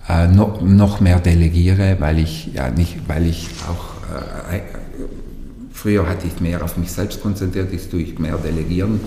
äh, 0.07 0.27
noch, 0.27 0.61
noch 0.61 0.99
mehr 0.99 1.19
delegiere, 1.19 1.97
weil 1.99 2.19
ich 2.19 2.53
ja 2.53 2.69
nicht, 2.69 3.07
weil 3.07 3.25
ich 3.25 3.49
auch 3.69 3.93
äh, 4.51 4.61
früher 5.73 6.07
hatte 6.07 6.27
ich 6.27 6.39
mehr 6.39 6.63
auf 6.63 6.77
mich 6.77 6.91
selbst 6.91 7.21
konzentriert, 7.21 7.73
jetzt 7.73 7.91
tue 7.91 8.01
ich 8.01 8.17
mehr 8.17 8.37
delegieren, 8.37 9.01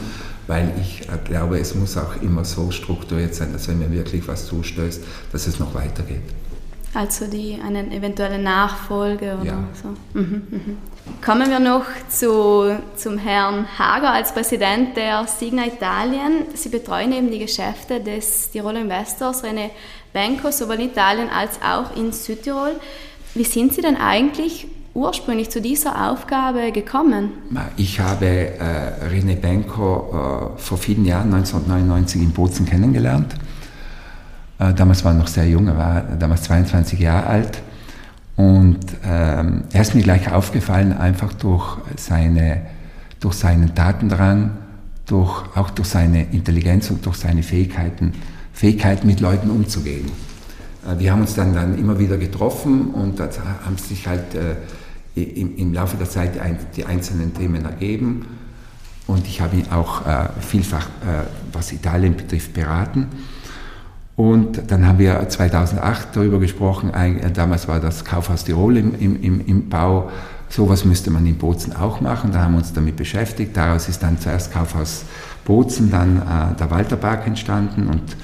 weil 0.46 0.72
ich 0.80 1.02
äh, 1.02 1.18
glaube, 1.24 1.58
es 1.58 1.74
muss 1.74 1.96
auch 1.96 2.20
immer 2.22 2.44
so 2.44 2.70
strukturiert 2.70 3.34
sein, 3.34 3.52
dass 3.52 3.68
wenn 3.68 3.78
mir 3.78 3.90
wirklich 3.90 4.26
was 4.28 4.46
zustößt, 4.46 5.02
dass 5.32 5.46
es 5.46 5.58
noch 5.58 5.74
weitergeht. 5.74 6.22
Also 6.92 7.26
die 7.26 7.58
eine 7.62 7.94
eventuelle 7.94 8.38
Nachfolge 8.38 9.36
oder 9.40 9.44
ja. 9.44 9.64
so. 9.74 10.18
Mhm, 10.18 10.42
mhm. 10.50 10.78
Kommen 11.24 11.50
wir 11.50 11.60
noch 11.60 11.84
zu, 12.08 12.74
zum 12.96 13.18
Herrn 13.18 13.66
Hager 13.78 14.12
als 14.12 14.32
Präsident 14.32 14.96
der 14.96 15.26
Signa 15.26 15.66
Italien. 15.66 16.46
Sie 16.54 16.70
betreuen 16.70 17.12
eben 17.12 17.30
die 17.30 17.38
Geschäfte 17.38 18.00
des 18.00 18.50
Tiroler 18.50 18.80
Investors 18.80 19.44
René 19.44 19.70
Benko 20.16 20.50
sowohl 20.50 20.76
in 20.76 20.88
Italien 20.92 21.28
als 21.28 21.60
auch 21.60 21.94
in 21.94 22.10
Südtirol. 22.10 22.72
Wie 23.34 23.44
sind 23.44 23.74
Sie 23.74 23.82
denn 23.82 23.96
eigentlich 23.96 24.66
ursprünglich 24.94 25.50
zu 25.50 25.60
dieser 25.60 26.10
Aufgabe 26.10 26.72
gekommen? 26.72 27.32
Ich 27.76 28.00
habe 28.00 28.24
äh, 28.24 29.10
René 29.12 29.36
Benko 29.36 30.54
äh, 30.56 30.58
vor 30.58 30.78
vielen 30.78 31.04
Jahren, 31.04 31.34
1999, 31.34 32.22
in 32.22 32.30
Bozen 32.30 32.64
kennengelernt. 32.64 33.34
Äh, 34.58 34.72
damals 34.72 35.04
war 35.04 35.12
er 35.12 35.18
noch 35.18 35.26
sehr 35.26 35.46
jung, 35.46 35.68
er 35.68 35.76
war 35.76 36.00
damals 36.18 36.44
22 36.44 36.98
Jahre 36.98 37.26
alt. 37.26 37.58
Und 38.36 38.78
ähm, 39.04 39.64
er 39.70 39.82
ist 39.82 39.94
mir 39.94 40.02
gleich 40.02 40.32
aufgefallen, 40.32 40.96
einfach 40.96 41.34
durch, 41.34 41.76
seine, 41.96 42.62
durch 43.20 43.34
seinen 43.34 43.74
Datendrang, 43.74 44.52
durch, 45.04 45.44
auch 45.54 45.68
durch 45.68 45.88
seine 45.88 46.22
Intelligenz 46.32 46.88
und 46.88 47.04
durch 47.04 47.16
seine 47.16 47.42
Fähigkeiten, 47.42 48.14
Fähigkeiten 48.56 49.06
mit 49.06 49.20
Leuten 49.20 49.50
umzugehen. 49.50 50.10
Äh, 50.86 50.98
wir 50.98 51.12
haben 51.12 51.20
uns 51.20 51.34
dann, 51.34 51.52
dann 51.52 51.78
immer 51.78 51.98
wieder 51.98 52.16
getroffen 52.16 52.88
und 52.88 53.20
da 53.20 53.28
haben 53.64 53.76
sich 53.76 54.08
halt 54.08 54.34
äh, 54.34 55.20
im, 55.20 55.74
Laufe 55.74 55.98
der 55.98 56.08
Zeit 56.08 56.32
die, 56.76 56.84
einzelnen 56.84 57.34
Themen 57.34 57.64
ergeben. 57.66 58.26
Und 59.06 59.26
ich 59.26 59.40
habe 59.40 59.56
ihn 59.56 59.66
auch 59.70 60.04
äh, 60.06 60.28
vielfach, 60.40 60.88
was 61.52 61.72
Italien 61.72 62.16
betrifft, 62.16 62.52
beraten. 62.52 63.06
Und 64.16 64.70
dann 64.70 64.86
haben 64.86 64.98
wir 64.98 65.28
2008 65.28 66.08
darüber 66.14 66.38
gesprochen, 66.38 66.92
damals 67.32 67.68
war 67.68 67.80
das 67.80 68.04
Kaufhaus 68.04 68.44
Tirol 68.44 68.76
im, 68.78 68.94
im, 68.98 69.46
im 69.46 69.68
Bau, 69.68 70.10
sowas 70.48 70.84
müsste 70.84 71.10
man 71.10 71.24
in 71.26 71.36
Bozen 71.36 71.76
auch 71.76 72.00
machen, 72.00 72.32
da 72.32 72.42
haben 72.42 72.52
wir 72.52 72.58
uns 72.58 72.72
damit 72.72 72.96
beschäftigt. 72.96 73.56
Daraus 73.56 73.88
ist 73.88 74.02
dann 74.02 74.18
zuerst 74.18 74.52
Kaufhaus 74.52 75.04
Bozen, 75.44 75.90
dann 75.90 76.56
der 76.58 76.70
Walterpark 76.70 77.26
entstanden 77.26 77.88
und, 77.88 78.16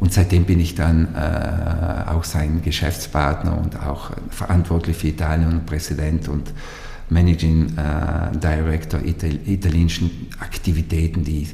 und 0.00 0.14
seitdem 0.14 0.44
bin 0.44 0.58
ich 0.60 0.74
dann 0.74 1.14
äh, 1.14 2.10
auch 2.10 2.24
sein 2.24 2.62
Geschäftspartner 2.62 3.56
und 3.56 3.78
auch 3.78 4.12
verantwortlich 4.30 4.96
für 4.96 5.08
Italien 5.08 5.52
und 5.52 5.66
Präsident 5.66 6.26
und 6.26 6.54
Managing 7.10 7.76
äh, 7.76 8.36
Director 8.38 9.00
Ital 9.04 9.38
italienischen 9.46 10.28
Aktivitäten, 10.40 11.22
die 11.22 11.48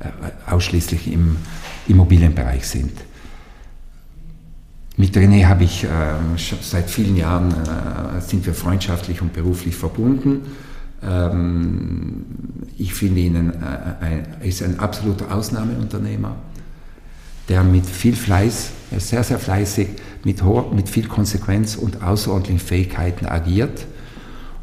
äh, 0.00 0.50
ausschließlich 0.50 1.12
im 1.12 1.36
Immobilienbereich 1.86 2.66
sind. 2.66 2.92
Mit 4.96 5.14
René 5.14 5.44
habe 5.44 5.64
ich 5.64 5.84
äh, 5.84 5.88
seit 6.62 6.88
vielen 6.88 7.16
Jahren 7.16 7.50
äh, 7.52 8.22
sind 8.22 8.46
wir 8.46 8.54
freundschaftlich 8.54 9.20
und 9.20 9.34
beruflich 9.34 9.76
verbunden. 9.76 10.46
Ähm, 11.02 12.24
ich 12.78 12.94
finde 12.94 13.20
ihn 13.20 13.34
äh, 13.36 14.04
ein, 14.04 14.26
ist 14.42 14.62
ein 14.62 14.78
absoluter 14.78 15.34
Ausnahmeunternehmer, 15.34 16.36
der 17.52 17.62
mit 17.62 17.84
viel 17.84 18.16
Fleiß, 18.16 18.70
sehr 18.96 19.22
sehr 19.22 19.38
fleißig, 19.38 19.88
mit, 20.24 20.42
mit 20.72 20.88
viel 20.88 21.06
Konsequenz 21.06 21.76
und 21.76 22.02
außerordentlichen 22.02 22.66
Fähigkeiten 22.66 23.26
agiert. 23.26 23.84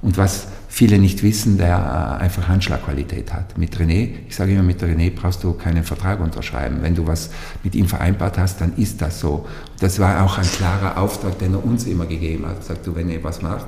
Und 0.01 0.17
was 0.17 0.47
viele 0.69 0.97
nicht 0.97 1.21
wissen, 1.21 1.59
der 1.59 2.17
äh, 2.19 2.23
einfach 2.23 2.47
Handschlagqualität 2.47 3.31
hat. 3.31 3.59
Mit 3.59 3.75
René, 3.77 4.09
ich 4.27 4.35
sage 4.35 4.53
immer, 4.53 4.63
mit 4.63 4.81
René 4.81 5.13
brauchst 5.13 5.43
du 5.43 5.53
keinen 5.53 5.83
Vertrag 5.83 6.19
unterschreiben. 6.19 6.77
Wenn 6.81 6.95
du 6.95 7.05
was 7.05 7.29
mit 7.63 7.75
ihm 7.75 7.85
vereinbart 7.85 8.39
hast, 8.39 8.59
dann 8.59 8.73
ist 8.77 8.99
das 9.03 9.19
so. 9.19 9.45
Das 9.79 9.99
war 9.99 10.23
auch 10.23 10.39
ein 10.39 10.49
klarer 10.49 10.97
Auftrag, 10.97 11.37
den 11.37 11.53
er 11.53 11.63
uns 11.63 11.85
immer 11.85 12.07
gegeben 12.07 12.47
hat. 12.47 12.63
Sagt, 12.63 12.87
du, 12.87 12.95
wenn 12.95 13.09
ihr 13.09 13.23
was 13.23 13.43
macht, 13.43 13.67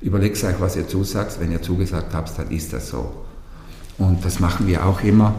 überlegst 0.00 0.42
euch, 0.42 0.58
was 0.58 0.74
ihr 0.74 0.88
zusagt. 0.88 1.38
Wenn 1.38 1.52
ihr 1.52 1.62
zugesagt 1.62 2.12
habt, 2.14 2.36
dann 2.36 2.50
ist 2.50 2.72
das 2.72 2.88
so. 2.88 3.12
Und 3.98 4.24
das 4.24 4.40
machen 4.40 4.66
wir 4.66 4.84
auch 4.84 5.04
immer. 5.04 5.36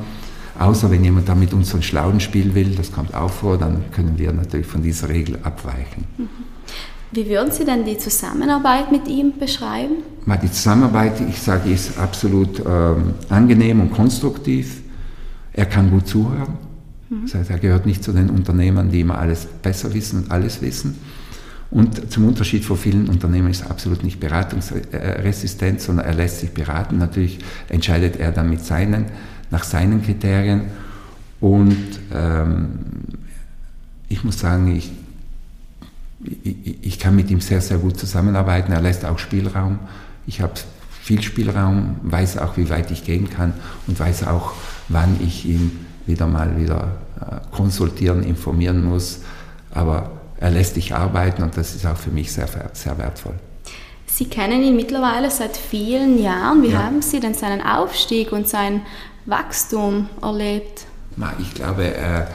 Außer 0.60 0.92
wenn 0.92 1.04
jemand 1.04 1.30
da 1.30 1.36
mit 1.36 1.54
uns 1.54 1.70
so 1.70 1.78
ein 1.78 1.84
Schlauenspiel 1.84 2.54
will, 2.54 2.76
das 2.76 2.92
kommt 2.92 3.14
auch 3.14 3.32
vor, 3.32 3.58
dann 3.58 3.84
können 3.92 4.18
wir 4.18 4.32
natürlich 4.32 4.68
von 4.68 4.82
dieser 4.82 5.10
Regel 5.10 5.40
abweichen. 5.44 6.06
Mhm. 6.18 6.30
Wie 7.14 7.28
würden 7.30 7.52
Sie 7.52 7.66
denn 7.66 7.84
die 7.84 7.98
Zusammenarbeit 7.98 8.92
mit 8.92 9.08
ihm 9.08 9.38
beschreiben? 9.38 9.96
Die 10.42 10.52
Zusammenarbeit, 10.52 11.20
ich 11.28 11.42
sage, 11.42 11.70
ist 11.70 11.98
absolut 11.98 12.62
ähm, 12.66 13.16
angenehm 13.28 13.82
und 13.82 13.92
konstruktiv. 13.92 14.82
Er 15.52 15.66
kann 15.66 15.92
gut 15.92 16.08
zuhören. 16.08 16.54
Mhm. 17.10 17.24
Das 17.24 17.36
heißt, 17.36 17.50
er 17.50 17.60
gehört 17.60 17.86
nicht 17.86 18.02
zu 18.02 18.14
den 18.14 18.30
Unternehmern, 18.30 18.92
die 18.92 19.02
immer 19.02 19.18
alles 19.18 19.46
besser 19.46 19.94
wissen 19.94 20.24
und 20.24 20.32
alles 20.32 20.62
wissen. 20.62 20.98
Und 21.70 22.12
zum 22.12 22.28
Unterschied 22.28 22.66
von 22.66 22.78
vielen 22.78 23.08
Unternehmen 23.10 23.50
ist 23.50 23.62
er 23.62 23.72
absolut 23.72 24.04
nicht 24.04 24.20
beratungsresistent, 24.20 25.80
sondern 25.82 26.06
er 26.06 26.14
lässt 26.14 26.40
sich 26.42 26.52
beraten. 26.52 26.98
Natürlich 26.98 27.40
entscheidet 27.70 28.18
er 28.18 28.32
dann 28.32 28.50
mit 28.50 28.64
seinen, 28.64 29.06
nach 29.52 29.64
seinen 29.64 30.02
Kriterien. 30.02 30.72
Und 31.40 32.00
ähm, 32.14 32.80
ich 34.10 34.24
muss 34.24 34.40
sagen, 34.40 34.76
ich 34.76 34.92
ich 36.54 37.00
kann 37.00 37.16
mit 37.16 37.32
ihm 37.32 37.42
sehr, 37.42 37.62
sehr 37.62 37.78
gut 37.78 37.98
zusammenarbeiten. 37.98 38.72
Er 38.72 38.82
lässt 38.82 39.06
auch 39.06 39.18
Spielraum. 39.18 39.80
Ich 40.28 40.42
habe 40.42 40.54
viel 41.02 41.22
Spielraum, 41.22 41.96
weiß 42.04 42.38
auch, 42.38 42.58
wie 42.58 42.70
weit 42.70 42.92
ich 42.92 43.04
gehen 43.04 43.30
kann 43.30 43.54
und 43.88 44.00
weiß 44.00 44.28
auch, 44.28 44.54
wann 44.88 45.18
ich 45.20 45.46
ihn 45.46 45.86
wieder 46.06 46.28
mal 46.28 46.60
wieder 46.60 46.98
äh, 47.20 47.56
konsultieren, 47.56 48.24
informieren 48.24 48.84
muss. 48.86 49.22
Aber 49.72 50.12
er 50.38 50.52
lässt 50.52 50.76
dich 50.76 50.94
arbeiten 50.94 51.42
und 51.44 51.58
das 51.58 51.76
ist 51.76 51.86
auch 51.86 51.98
für 51.98 52.12
mich 52.12 52.32
sehr, 52.32 52.48
sehr 52.74 52.98
wertvoll. 52.98 53.36
Sie 54.06 54.26
kennen 54.26 54.62
ihn 54.62 54.76
mittlerweile 54.76 55.32
seit 55.32 55.56
vielen 55.56 56.22
Jahren. 56.22 56.62
Wie 56.64 56.72
ja. 56.72 56.84
haben 56.84 57.02
Sie 57.02 57.20
denn 57.20 57.34
seinen 57.34 57.62
Aufstieg 57.62 58.32
und 58.32 58.48
sein 58.48 58.82
Wachstum 59.26 60.10
erlebt? 60.22 60.86
Ich 61.40 61.54
glaube, 61.54 61.84
er 61.84 62.28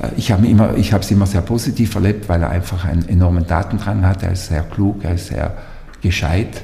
äh, 0.00 0.10
ich 0.16 0.30
habe 0.32 0.46
immer, 0.46 0.76
ich 0.76 0.92
habe 0.92 1.02
es 1.02 1.10
immer 1.10 1.26
sehr 1.26 1.42
positiv 1.42 1.94
erlebt, 1.94 2.28
weil 2.28 2.42
er 2.42 2.50
einfach 2.50 2.84
einen 2.84 3.08
enormen 3.08 3.46
Datendrang 3.46 4.06
hat. 4.06 4.22
Er 4.22 4.32
ist 4.32 4.46
sehr 4.46 4.62
klug, 4.62 5.04
er 5.04 5.14
ist 5.14 5.28
sehr 5.28 5.56
gescheit, 6.00 6.62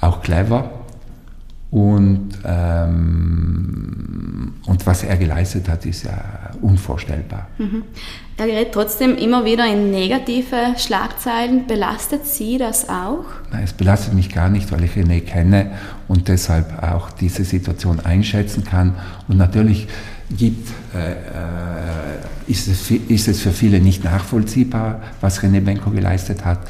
auch 0.00 0.22
clever. 0.22 0.70
Und, 1.70 2.30
ähm, 2.46 4.54
und 4.66 4.86
was 4.86 5.02
er 5.02 5.18
geleistet 5.18 5.68
hat, 5.68 5.84
ist 5.84 6.04
ja 6.04 6.50
unvorstellbar. 6.62 7.48
Mhm. 7.58 7.82
Er 8.38 8.46
gerät 8.46 8.72
trotzdem 8.72 9.16
immer 9.16 9.44
wieder 9.44 9.66
in 9.66 9.90
negative 9.90 10.74
Schlagzeilen. 10.78 11.66
Belastet 11.66 12.24
Sie 12.24 12.56
das 12.56 12.88
auch? 12.88 13.24
Nein, 13.52 13.64
es 13.64 13.74
belastet 13.74 14.14
mich 14.14 14.32
gar 14.32 14.48
nicht, 14.48 14.72
weil 14.72 14.84
ich 14.84 14.92
René 14.92 15.20
kenne 15.20 15.72
und 16.06 16.28
deshalb 16.28 16.82
auch 16.82 17.10
diese 17.10 17.44
Situation 17.44 18.00
einschätzen 18.00 18.64
kann. 18.64 18.94
Und 19.26 19.36
natürlich 19.36 19.88
gibt, 20.30 20.68
äh, 20.94 21.12
äh, 21.12 21.16
ist, 22.46 22.68
es, 22.68 22.90
ist 22.90 23.28
es 23.28 23.42
für 23.42 23.52
viele 23.52 23.80
nicht 23.80 24.04
nachvollziehbar, 24.04 25.00
was 25.20 25.42
René 25.42 25.60
Benko 25.60 25.90
geleistet 25.90 26.44
hat. 26.44 26.60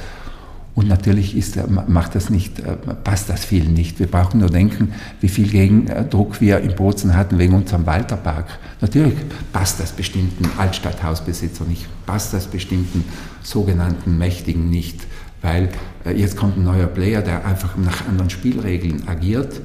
Und 0.78 0.86
natürlich 0.86 1.36
ist, 1.36 1.58
macht 1.88 2.14
das 2.14 2.30
nicht, 2.30 2.60
äh, 2.60 2.76
passt 3.02 3.28
das 3.28 3.44
vielen 3.44 3.74
nicht. 3.74 3.98
Wir 3.98 4.06
brauchen 4.06 4.38
nur 4.38 4.48
denken, 4.48 4.92
wie 5.20 5.28
viel 5.28 5.48
Gegendruck 5.48 6.40
wir 6.40 6.60
in 6.60 6.76
Bozen 6.76 7.16
hatten 7.16 7.36
wegen 7.40 7.54
unserem 7.54 7.84
Walterpark. 7.84 8.46
Natürlich 8.80 9.14
passt 9.52 9.80
das 9.80 9.90
bestimmten 9.90 10.48
Altstadthausbesitzer 10.56 11.64
nicht, 11.64 11.88
passt 12.06 12.32
das 12.32 12.46
bestimmten 12.46 13.04
sogenannten 13.42 14.18
Mächtigen 14.18 14.70
nicht, 14.70 15.00
weil 15.42 15.70
äh, 16.04 16.12
jetzt 16.12 16.36
kommt 16.36 16.56
ein 16.56 16.62
neuer 16.62 16.86
Player, 16.86 17.22
der 17.22 17.44
einfach 17.44 17.76
nach 17.76 18.06
anderen 18.06 18.30
Spielregeln 18.30 19.08
agiert 19.08 19.60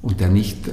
und 0.00 0.20
der 0.20 0.28
nicht, 0.28 0.68
äh, 0.68 0.70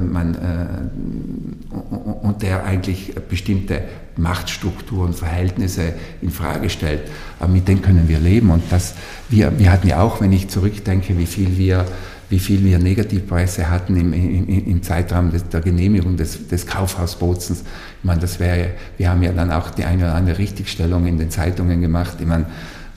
man, 0.00 0.34
äh, 0.34 1.76
und 2.22 2.42
der 2.42 2.64
eigentlich 2.64 3.14
bestimmte 3.28 3.82
Machtstrukturen, 4.16 5.12
Verhältnisse 5.12 5.92
in 6.22 6.30
Frage 6.30 6.70
stellt. 6.70 7.02
Aber 7.40 7.52
mit 7.52 7.68
denen 7.68 7.82
können 7.82 8.08
wir 8.08 8.18
leben. 8.18 8.50
Und 8.50 8.62
das, 8.70 8.94
wir, 9.28 9.58
wir 9.58 9.70
hatten 9.70 9.88
ja 9.88 10.00
auch, 10.00 10.20
wenn 10.20 10.32
ich 10.32 10.48
zurückdenke, 10.48 11.18
wie 11.18 11.26
viel 11.26 11.58
wir, 11.58 11.84
wie 12.30 12.38
viel 12.38 12.64
wir 12.64 12.78
Negativpresse 12.78 13.68
hatten 13.68 13.96
im, 13.96 14.12
im, 14.14 14.66
im 14.66 14.82
Zeitraum 14.82 15.30
des, 15.30 15.46
der 15.48 15.60
Genehmigung 15.60 16.16
des, 16.16 16.48
des 16.48 16.66
Kaufhausbotsens. 16.66 17.60
Ich 17.60 18.04
meine, 18.04 18.22
das 18.22 18.40
wäre, 18.40 18.70
wir 18.96 19.10
haben 19.10 19.22
ja 19.22 19.32
dann 19.32 19.52
auch 19.52 19.70
die 19.70 19.84
eine 19.84 20.04
oder 20.04 20.14
andere 20.14 20.38
Richtigstellung 20.38 21.06
in 21.06 21.18
den 21.18 21.28
Zeitungen 21.28 21.82
gemacht. 21.82 22.16
Ich 22.18 22.26
meine, 22.26 22.46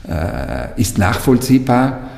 äh, 0.08 0.80
ist 0.80 0.96
nachvollziehbar 0.96 2.08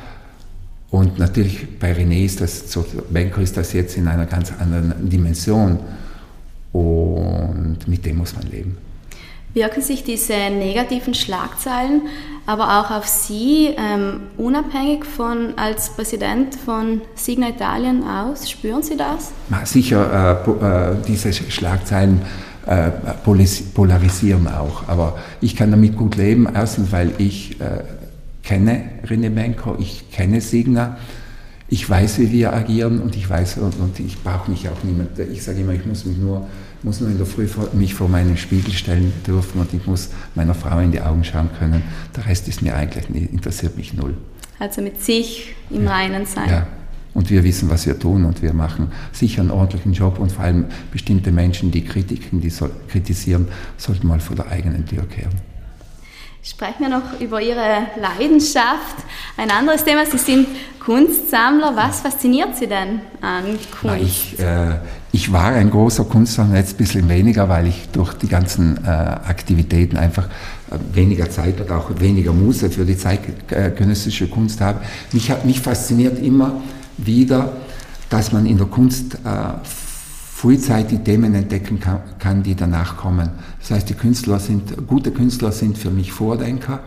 und 0.91 1.19
natürlich 1.19 1.79
bei 1.79 1.93
René 1.93 2.25
ist 2.25 2.41
das, 2.41 2.71
so 2.71 2.85
Benko 3.11 3.41
ist 3.41 3.57
das 3.57 3.73
jetzt 3.73 3.97
in 3.97 4.09
einer 4.09 4.27
ganz 4.27 4.53
anderen 4.59 5.09
Dimension 5.09 5.79
und 6.73 7.79
mit 7.87 8.05
dem 8.05 8.19
muss 8.19 8.35
man 8.35 8.45
leben. 8.51 8.77
Wirken 9.53 9.83
sich 9.83 10.05
diese 10.05 10.33
negativen 10.33 11.15
Schlagzeilen 11.15 12.03
aber 12.51 12.81
auch 12.81 12.91
auf 12.91 13.07
Sie 13.07 13.75
ähm, 13.77 14.23
unabhängig 14.37 15.05
von 15.05 15.55
als 15.57 15.91
Präsident 15.91 16.57
von 16.57 17.01
Signa 17.15 17.51
Italien 17.51 18.03
aus? 18.03 18.51
Spüren 18.51 18.83
Sie 18.83 18.97
das? 18.97 19.33
Sicher, 19.65 20.43
äh, 20.45 20.51
äh, 20.51 20.97
diese 21.07 21.33
Schlagzeilen 21.33 22.23
äh, 22.67 22.91
polarisieren 23.75 24.49
auch, 24.49 24.89
aber 24.89 25.19
ich 25.41 25.55
kann 25.55 25.71
damit 25.71 25.97
gut 25.97 26.17
leben. 26.17 26.49
Erstens, 26.53 26.91
weil 26.91 27.13
ich 27.19 27.61
äh, 27.61 27.85
kenne 28.51 28.83
René 29.07 29.31
Benko, 29.31 29.77
ich 29.79 30.11
kenne 30.11 30.41
Signa, 30.41 30.97
ich 31.69 31.89
weiß, 31.89 32.19
wie 32.19 32.33
wir 32.33 32.53
agieren 32.53 33.01
und 33.01 33.15
ich 33.15 33.31
weiß, 33.31 33.59
und, 33.59 33.79
und 33.79 34.01
ich 34.01 34.21
brauche 34.25 34.51
mich 34.51 34.69
auch 34.69 34.83
niemand, 34.83 35.17
ich 35.21 35.45
sage 35.45 35.61
immer, 35.61 35.73
ich 35.73 35.87
muss 35.87 36.05
mich 36.05 36.19
nur 36.19 36.49
muss 36.83 37.01
nur 37.01 37.11
in 37.11 37.19
der 37.19 37.27
Früh 37.27 37.47
mich 37.75 37.95
vor 37.95 38.09
meinen 38.09 38.39
Spiegel 38.39 38.73
stellen 38.73 39.13
dürfen 39.27 39.61
und 39.61 39.73
ich 39.75 39.87
muss 39.87 40.09
meiner 40.35 40.55
Frau 40.55 40.79
in 40.81 40.91
die 40.91 41.01
Augen 41.01 41.23
schauen 41.23 41.51
können. 41.59 41.83
Der 42.17 42.27
Rest 42.27 42.49
ist 42.49 42.63
mir 42.63 42.75
eigentlich, 42.75 43.05
interessiert 43.31 43.77
mich 43.77 43.93
null. 43.93 44.17
Also 44.59 44.81
mit 44.81 45.03
sich 45.03 45.55
im 45.69 45.85
ja. 45.85 45.91
Reinen 45.91 46.25
sein. 46.25 46.49
Ja. 46.49 46.67
Und 47.13 47.29
wir 47.29 47.45
wissen, 47.45 47.69
was 47.69 47.87
wir 47.87 47.99
tun 47.99 48.25
und 48.25 48.41
wir 48.41 48.55
machen 48.55 48.93
sicher 49.13 49.43
einen 49.43 49.51
ordentlichen 49.51 49.93
Job 49.93 50.19
und 50.19 50.33
vor 50.33 50.45
allem 50.45 50.65
bestimmte 50.91 51.31
Menschen, 51.31 51.71
die 51.71 51.85
Kritiken, 51.85 52.41
die 52.41 52.51
so, 52.51 52.71
kritisieren, 52.89 53.49
sollten 53.77 54.07
mal 54.07 54.21
vor 54.21 54.37
der 54.37 54.49
eigenen 54.49 54.87
Tür 54.87 55.07
kehren. 55.07 55.50
Sprechen 56.43 56.81
wir 56.81 56.89
noch 56.89 57.21
über 57.21 57.43
Ihre 57.43 57.87
Leidenschaft. 58.01 58.97
Ein 59.37 59.51
anderes 59.51 59.85
Thema, 59.85 60.07
Sie 60.07 60.17
sind 60.17 60.47
Kunstsammler. 60.79 61.77
Was 61.77 62.01
fasziniert 62.01 62.57
Sie 62.57 62.67
denn 62.67 63.03
an 63.21 63.45
Kunst? 63.45 63.85
Na, 63.85 63.99
ich, 63.99 64.39
äh, 64.39 64.79
ich, 65.13 65.31
war 65.31 65.53
ein 65.53 65.71
großer 65.71 66.05
Kunstsammler, 66.05 66.57
jetzt 66.57 66.75
ein 66.75 66.77
bisschen 66.79 67.09
weniger, 67.11 67.51
weil 67.51 67.67
ich 67.67 67.89
durch 67.93 68.15
die 68.15 68.27
ganzen 68.27 68.83
äh, 68.83 68.89
Aktivitäten 68.89 69.99
einfach 69.99 70.29
äh, 70.71 70.79
weniger 70.95 71.29
Zeit 71.29 71.61
oder 71.61 71.77
auch 71.77 71.91
weniger 72.01 72.33
Muße 72.33 72.71
für 72.71 72.87
die 72.87 72.97
zeitgenössische 72.97 74.27
Kunst 74.29 74.63
habe. 74.63 74.81
Mich, 75.13 75.31
mich 75.45 75.61
fasziniert 75.61 76.19
immer 76.23 76.63
wieder, 76.97 77.53
dass 78.09 78.33
man 78.33 78.47
in 78.47 78.57
der 78.57 78.67
Kunst 78.67 79.17
äh, 79.17 79.29
frühzeitig 80.41 81.01
Themen 81.01 81.35
entdecken 81.35 81.81
kann, 82.19 82.43
die 82.43 82.55
danach 82.55 82.97
kommen. 82.97 83.29
Das 83.59 83.73
heißt, 83.73 83.91
die 83.91 83.95
Künstler 83.95 84.39
sind, 84.39 84.87
gute 84.87 85.11
Künstler 85.11 85.53
sind 85.53 85.77
für 85.77 85.91
mich 85.91 86.13
Vordenker. 86.13 86.81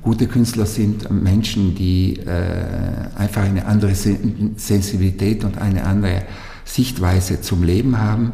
Gute 0.00 0.26
Künstler 0.26 0.64
sind 0.64 1.10
Menschen, 1.10 1.74
die 1.74 2.20
äh, 2.20 3.18
einfach 3.18 3.42
eine 3.42 3.66
andere 3.66 3.94
Sensibilität 3.94 5.44
und 5.44 5.58
eine 5.58 5.84
andere 5.84 6.22
Sichtweise 6.64 7.42
zum 7.42 7.64
Leben 7.64 7.98
haben. 7.98 8.32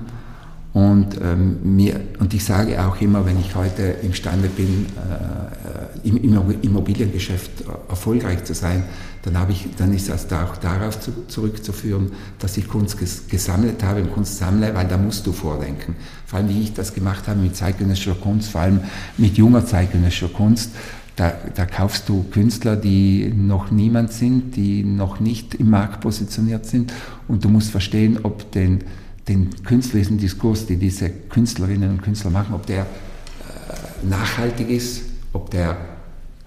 Und, 0.72 1.20
ähm, 1.20 1.76
mir, 1.76 2.00
und 2.20 2.32
ich 2.32 2.44
sage 2.44 2.84
auch 2.84 3.00
immer, 3.00 3.26
wenn 3.26 3.40
ich 3.40 3.56
heute 3.56 3.82
imstande 4.02 4.48
bin, 4.48 4.86
äh, 4.86 6.08
im 6.08 6.16
Immobiliengeschäft 6.62 7.64
erfolgreich 7.88 8.44
zu 8.44 8.54
sein, 8.54 8.84
dann, 9.22 9.36
habe 9.36 9.52
ich, 9.52 9.66
dann 9.76 9.92
ist 9.92 10.08
das 10.08 10.32
auch 10.32 10.56
darauf 10.56 11.00
zu, 11.00 11.26
zurückzuführen, 11.26 12.12
dass 12.38 12.56
ich 12.56 12.68
Kunst 12.68 12.98
ges 12.98 13.26
gesammelt 13.28 13.82
habe 13.82 14.02
und 14.02 14.12
Kunst 14.12 14.38
sammle, 14.38 14.74
weil 14.74 14.86
da 14.86 14.96
musst 14.96 15.26
du 15.26 15.32
vordenken. 15.32 15.96
Vor 16.24 16.38
allem, 16.38 16.48
wie 16.48 16.62
ich 16.62 16.72
das 16.72 16.94
gemacht 16.94 17.26
habe 17.26 17.40
mit 17.40 17.56
zeitgenössischer 17.56 18.14
Kunst, 18.14 18.50
vor 18.50 18.62
allem 18.62 18.80
mit 19.18 19.36
junger 19.36 19.66
zeitgenössischer 19.66 20.28
Kunst, 20.28 20.70
da, 21.16 21.34
da, 21.54 21.66
kaufst 21.66 22.08
du 22.08 22.24
Künstler, 22.30 22.76
die 22.76 23.30
noch 23.36 23.70
niemand 23.70 24.12
sind, 24.12 24.56
die 24.56 24.84
noch 24.84 25.20
nicht 25.20 25.54
im 25.56 25.68
Markt 25.68 26.00
positioniert 26.00 26.64
sind 26.64 26.94
und 27.28 27.44
du 27.44 27.48
musst 27.48 27.72
verstehen, 27.72 28.20
ob 28.22 28.52
den 28.52 28.84
den 29.30 29.62
künstlerischen 29.62 30.18
Diskurs, 30.18 30.66
die 30.66 30.76
diese 30.76 31.08
Künstlerinnen 31.08 31.90
und 31.90 32.02
Künstler 32.02 32.30
machen, 32.30 32.54
ob 32.54 32.66
der 32.66 32.82
äh, 32.82 34.06
nachhaltig 34.06 34.68
ist, 34.68 35.02
ob 35.32 35.50
der 35.50 35.76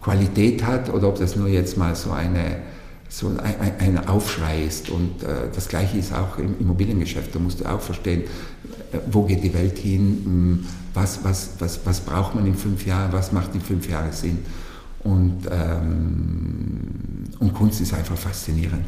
Qualität 0.02 0.66
hat 0.66 0.94
oder 0.94 1.08
ob 1.08 1.18
das 1.18 1.36
nur 1.36 1.48
jetzt 1.48 1.78
mal 1.78 1.96
so, 1.96 2.12
eine, 2.12 2.58
so 3.08 3.30
ein, 3.30 3.72
ein 3.80 4.08
Aufschrei 4.08 4.64
ist. 4.64 4.90
Und 4.90 5.24
äh, 5.24 5.50
das 5.56 5.70
Gleiche 5.70 5.98
ist 5.98 6.14
auch 6.14 6.38
im 6.38 6.60
Immobiliengeschäft. 6.60 7.34
Da 7.34 7.40
musst 7.40 7.62
du 7.62 7.66
auch 7.66 7.80
verstehen, 7.80 8.24
äh, 8.92 8.98
wo 9.10 9.24
geht 9.24 9.44
die 9.44 9.54
Welt 9.54 9.78
hin, 9.78 10.22
hm, 10.26 10.66
was, 10.94 11.24
was, 11.24 11.52
was, 11.60 11.80
was 11.86 12.02
braucht 12.02 12.36
man 12.36 12.46
in 12.46 12.56
fünf 12.56 12.86
Jahren, 12.86 13.14
was 13.14 13.32
macht 13.32 13.56
in 13.56 13.62
fünf 13.62 13.90
Jahren 13.90 14.12
Sinn. 14.12 14.40
Und, 15.04 15.48
ähm, 15.50 16.82
und 17.40 17.54
Kunst 17.54 17.82
ist 17.82 17.94
einfach 17.94 18.18
faszinierend. 18.18 18.86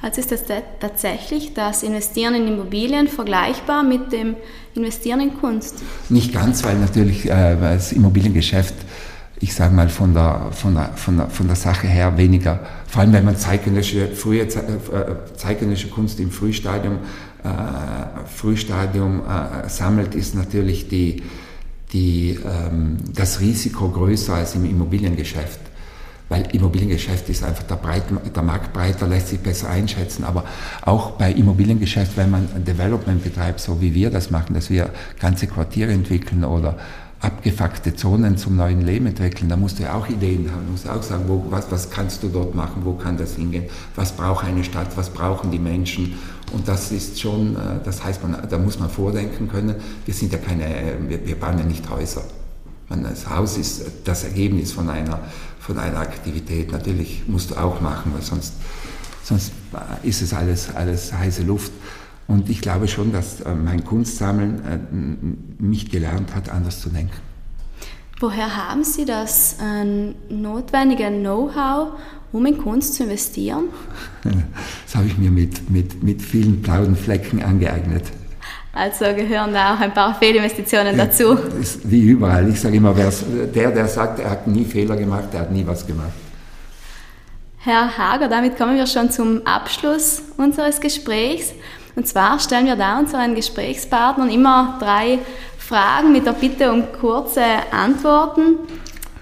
Also 0.00 0.20
ist 0.20 0.30
das 0.30 0.44
tatsächlich 0.78 1.54
das 1.54 1.82
Investieren 1.82 2.34
in 2.34 2.46
Immobilien 2.46 3.08
vergleichbar 3.08 3.82
mit 3.82 4.12
dem 4.12 4.36
Investieren 4.74 5.20
in 5.20 5.40
Kunst? 5.40 5.82
Nicht 6.08 6.32
ganz, 6.32 6.62
weil 6.62 6.78
natürlich 6.78 7.28
äh, 7.28 7.56
das 7.60 7.90
Immobiliengeschäft, 7.92 8.74
ich 9.40 9.54
sage 9.54 9.74
mal 9.74 9.88
von 9.88 10.14
der, 10.14 10.48
von, 10.52 10.74
der, 10.74 10.92
von, 10.94 11.16
der, 11.16 11.30
von 11.30 11.46
der 11.48 11.56
Sache 11.56 11.88
her 11.88 12.16
weniger, 12.16 12.60
vor 12.86 13.02
allem 13.02 13.12
wenn 13.12 13.24
man 13.24 13.36
zeitgenössische, 13.36 14.08
frühe 14.08 14.42
äh, 14.42 14.48
zeitgenössische 15.36 15.88
Kunst 15.90 16.20
im 16.20 16.30
Frühstadium, 16.30 16.98
äh, 17.42 18.28
Frühstadium 18.32 19.22
äh, 19.22 19.68
sammelt, 19.68 20.14
ist 20.14 20.36
natürlich 20.36 20.88
die, 20.88 21.24
die, 21.92 22.38
ähm, 22.44 22.98
das 23.14 23.40
Risiko 23.40 23.88
größer 23.88 24.34
als 24.34 24.54
im 24.54 24.64
Immobiliengeschäft 24.64 25.58
weil 26.28 26.54
Immobiliengeschäft 26.54 27.28
ist 27.28 27.42
einfach 27.42 27.64
der, 27.64 27.76
Breit, 27.76 28.04
der 28.34 28.42
Markt 28.42 28.72
breiter, 28.72 29.06
lässt 29.06 29.28
sich 29.28 29.40
besser 29.40 29.70
einschätzen. 29.70 30.24
Aber 30.24 30.44
auch 30.82 31.12
bei 31.12 31.32
Immobiliengeschäft, 31.32 32.16
wenn 32.16 32.30
man 32.30 32.48
ein 32.54 32.64
Development 32.64 33.22
betreibt, 33.22 33.60
so 33.60 33.80
wie 33.80 33.94
wir 33.94 34.10
das 34.10 34.30
machen, 34.30 34.54
dass 34.54 34.70
wir 34.70 34.90
ganze 35.18 35.46
Quartiere 35.46 35.92
entwickeln 35.92 36.44
oder 36.44 36.76
abgefuckte 37.20 37.96
Zonen 37.96 38.36
zum 38.36 38.56
neuen 38.56 38.82
Leben 38.82 39.06
entwickeln, 39.06 39.48
da 39.48 39.56
musst 39.56 39.78
du 39.78 39.82
ja 39.82 39.94
auch 39.94 40.08
Ideen 40.08 40.52
haben, 40.52 40.66
du 40.66 40.72
musst 40.72 40.88
auch 40.88 41.02
sagen, 41.02 41.24
wo, 41.26 41.44
was, 41.50 41.70
was 41.70 41.90
kannst 41.90 42.22
du 42.22 42.28
dort 42.28 42.54
machen, 42.54 42.82
wo 42.84 42.92
kann 42.92 43.16
das 43.16 43.34
hingehen, 43.34 43.64
was 43.96 44.12
braucht 44.12 44.44
eine 44.44 44.62
Stadt, 44.62 44.96
was 44.96 45.10
brauchen 45.10 45.50
die 45.50 45.58
Menschen? 45.58 46.14
Und 46.52 46.68
das 46.68 46.92
ist 46.92 47.20
schon, 47.20 47.56
äh, 47.56 47.80
das 47.84 48.04
heißt, 48.04 48.22
man, 48.22 48.48
da 48.48 48.58
muss 48.58 48.78
man 48.78 48.88
vordenken 48.88 49.48
können, 49.48 49.74
wir 50.04 50.14
sind 50.14 50.32
ja 50.32 50.38
keine, 50.38 50.64
wir, 51.08 51.26
wir 51.26 51.34
bauen 51.38 51.58
ja 51.58 51.64
nicht 51.64 51.90
Häuser. 51.90 52.22
Das 52.88 53.28
Haus 53.28 53.58
ist 53.58 53.84
das 54.04 54.24
Ergebnis 54.24 54.72
von 54.72 54.88
einer 54.88 55.20
von 55.68 55.78
einer 55.78 56.00
Aktivität. 56.00 56.72
Natürlich 56.72 57.24
musst 57.26 57.50
du 57.50 57.56
auch 57.56 57.82
machen, 57.82 58.12
weil 58.14 58.22
sonst, 58.22 58.54
sonst 59.22 59.52
ist 60.02 60.22
es 60.22 60.32
alles, 60.32 60.74
alles 60.74 61.12
heiße 61.12 61.42
Luft. 61.42 61.70
Und 62.26 62.48
ich 62.48 62.62
glaube 62.62 62.88
schon, 62.88 63.12
dass 63.12 63.42
äh, 63.42 63.54
mein 63.54 63.84
Kunstsammeln 63.84 64.64
äh, 64.64 65.62
mich 65.62 65.90
gelernt 65.90 66.34
hat, 66.34 66.48
anders 66.48 66.80
zu 66.80 66.88
denken. 66.88 67.12
Woher 68.18 68.56
haben 68.56 68.82
Sie 68.82 69.04
das 69.04 69.56
äh, 69.62 70.14
notwendige 70.32 71.08
Know-how, 71.08 71.98
um 72.32 72.46
in 72.46 72.56
Kunst 72.56 72.94
zu 72.94 73.04
investieren? 73.04 73.64
Das 74.86 74.96
habe 74.96 75.06
ich 75.06 75.18
mir 75.18 75.30
mit, 75.30 75.70
mit, 75.70 76.02
mit 76.02 76.22
vielen 76.22 76.62
blauen 76.62 76.96
Flecken 76.96 77.42
angeeignet. 77.42 78.04
Also 78.78 79.06
gehören 79.06 79.52
da 79.52 79.74
auch 79.74 79.80
ein 79.80 79.92
paar 79.92 80.14
Fehlinvestitionen 80.14 80.96
dazu. 80.96 81.36
Ist 81.60 81.90
wie 81.90 82.00
überall. 82.00 82.48
Ich 82.48 82.60
sage 82.60 82.76
immer, 82.76 82.94
der, 82.94 83.72
der 83.72 83.88
sagt, 83.88 84.20
er 84.20 84.30
hat 84.30 84.46
nie 84.46 84.64
Fehler 84.64 84.94
gemacht, 84.94 85.24
der 85.32 85.40
hat 85.40 85.50
nie 85.50 85.66
was 85.66 85.84
gemacht. 85.84 86.12
Herr 87.56 87.98
Hager, 87.98 88.28
damit 88.28 88.56
kommen 88.56 88.76
wir 88.76 88.86
schon 88.86 89.10
zum 89.10 89.44
Abschluss 89.44 90.22
unseres 90.36 90.80
Gesprächs. 90.80 91.54
Und 91.96 92.06
zwar 92.06 92.38
stellen 92.38 92.66
wir 92.66 92.76
da 92.76 93.00
unseren 93.00 93.34
Gesprächspartnern 93.34 94.30
immer 94.30 94.78
drei 94.78 95.18
Fragen 95.58 96.12
mit 96.12 96.24
der 96.24 96.34
Bitte 96.34 96.70
um 96.72 96.84
kurze 97.00 97.42
Antworten. 97.72 98.58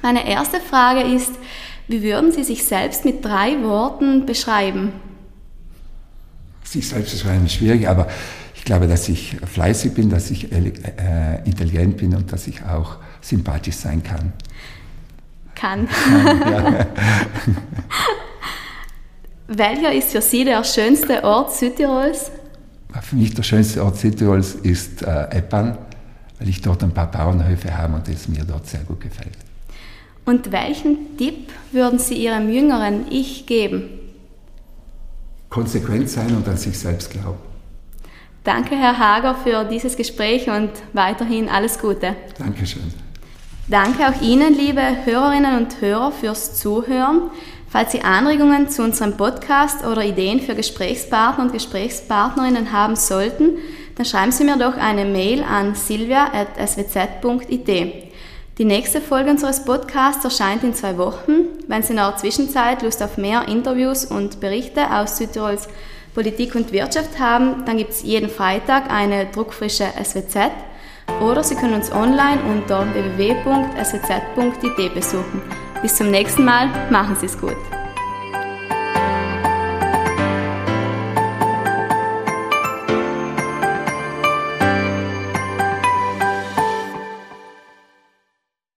Meine 0.03 0.29
erste 0.29 0.61
Frage 0.61 1.01
ist, 1.01 1.33
wie 1.89 2.03
würden 2.03 2.31
Sie 2.31 2.45
sich 2.45 2.63
selbst 2.65 3.07
mit 3.07 3.25
drei 3.25 3.63
Worten 3.63 4.27
beschreiben? 4.27 4.93
Sich 6.63 6.87
selbst 6.87 7.13
beschreiben 7.13 7.47
ist 7.47 7.55
schwierig, 7.55 7.89
aber 7.89 8.07
glaube, 8.67 8.87
dass 8.87 9.09
ich 9.09 9.39
fleißig 9.47 9.95
bin, 9.95 10.11
dass 10.11 10.31
ich 10.31 10.53
äh, 10.53 11.41
intelligent 11.47 11.97
bin 11.97 12.15
und 12.15 12.31
dass 12.31 12.47
ich 12.47 12.63
auch 12.63 12.97
sympathisch 13.23 13.77
sein 13.77 14.03
kann. 14.03 14.35
Kann. 15.55 15.89
ja. 16.13 16.87
Welcher 19.49 19.93
ist 19.93 20.11
für 20.11 20.21
Sie 20.21 20.45
der 20.45 20.63
schönste 20.65 21.25
Ort 21.25 21.55
Südtirols? 21.55 22.31
Für 23.01 23.17
mich 23.17 23.33
der 23.35 23.43
schönste 23.43 23.83
Ort 23.83 23.97
Südtirols 23.97 24.55
ist 24.57 25.03
äh, 25.03 25.29
Eppan, 25.31 25.79
weil 26.39 26.49
ich 26.49 26.61
dort 26.61 26.83
ein 26.83 26.93
paar 26.93 27.11
Bauernhöfe 27.11 27.77
habe 27.77 27.95
und 27.95 28.09
es 28.09 28.29
mir 28.29 28.45
dort 28.45 28.67
sehr 28.67 28.81
gut 28.81 29.01
gefällt. 29.01 29.39
Und 30.25 30.51
welchen 30.51 31.17
Tipp 31.17 31.53
würden 31.71 31.99
Sie 32.01 32.15
Ihrem 32.15 32.51
jüngeren 32.51 33.07
Ich 33.11 33.47
geben? 33.47 33.85
Konsequent 35.49 36.11
sein 36.11 36.35
und 36.35 36.49
an 36.49 36.57
sich 36.57 36.77
selbst 36.77 37.11
glauben. 37.11 37.56
Danke, 38.47 38.77
Herr 38.77 38.99
Hager, 38.99 39.35
für 39.35 39.65
dieses 39.65 39.97
Gespräch 39.97 40.49
und 40.49 40.71
weiterhin 40.93 41.49
alles 41.49 41.81
Gute. 41.81 42.15
Dankeschön. 42.39 42.83
Danke 43.67 44.07
auch 44.07 44.23
Ihnen, 44.23 44.55
liebe 44.55 44.81
Hörerinnen 45.05 45.57
und 45.57 45.81
Hörer, 45.81 46.13
fürs 46.13 46.55
Zuhören. 46.55 47.23
Falls 47.69 47.91
Sie 47.91 48.03
Anregungen 48.03 48.69
zu 48.69 48.85
unserem 48.85 49.17
Podcast 49.17 49.85
oder 49.85 50.05
Ideen 50.05 50.39
für 50.39 50.55
Gesprächspartner 50.55 51.43
und 51.43 51.53
Gesprächspartnerinnen 51.53 52.71
haben 52.71 52.95
sollten, 52.95 53.59
dann 53.97 54.07
schreiben 54.07 54.31
Sie 54.31 54.45
mir 54.45 54.57
doch 54.57 54.77
eine 54.77 55.05
Mail 55.05 55.43
an 55.43 55.75
silvia.swz.it. 55.75 57.67
Die 58.59 58.65
nächste 58.65 59.01
Folge 59.01 59.31
unseres 59.31 59.65
Podcasts 59.65 60.25
erscheint 60.25 60.63
in 60.63 60.73
zwei 60.73 60.97
Wochen. 60.99 61.49
Wenn 61.67 61.83
Sie 61.83 61.91
in 61.91 61.97
der 61.97 62.17
Zwischenzeit 62.17 62.83
Lust 62.83 63.03
auf 63.03 63.19
mehr 63.19 63.49
Interviews 63.49 64.05
und 64.05 64.39
Berichte 64.39 64.89
aus 64.93 65.17
Südtirols 65.17 65.69
Politik 66.17 66.55
und 66.55 66.73
Wirtschaft 66.73 67.19
haben, 67.19 67.65
dann 67.67 67.77
gibt 67.77 67.91
es 67.91 68.03
jeden 68.03 68.31
Freitag 68.31 68.91
eine 68.91 69.27
druckfrische 69.27 69.85
SWZ 70.03 70.51
oder 71.21 71.45
Sie 71.45 71.55
können 71.55 71.75
uns 71.75 71.93
online 71.93 72.41
unter 72.51 72.87
www.swz.it 72.95 73.35
besuchen. 74.95 75.43
Bis 75.83 75.95
zum 75.95 76.11
nächsten 76.11 76.47
Mal, 76.47 76.71
machen 76.91 77.17
Sie 77.21 77.27
es 77.27 77.39
gut. 77.39 77.55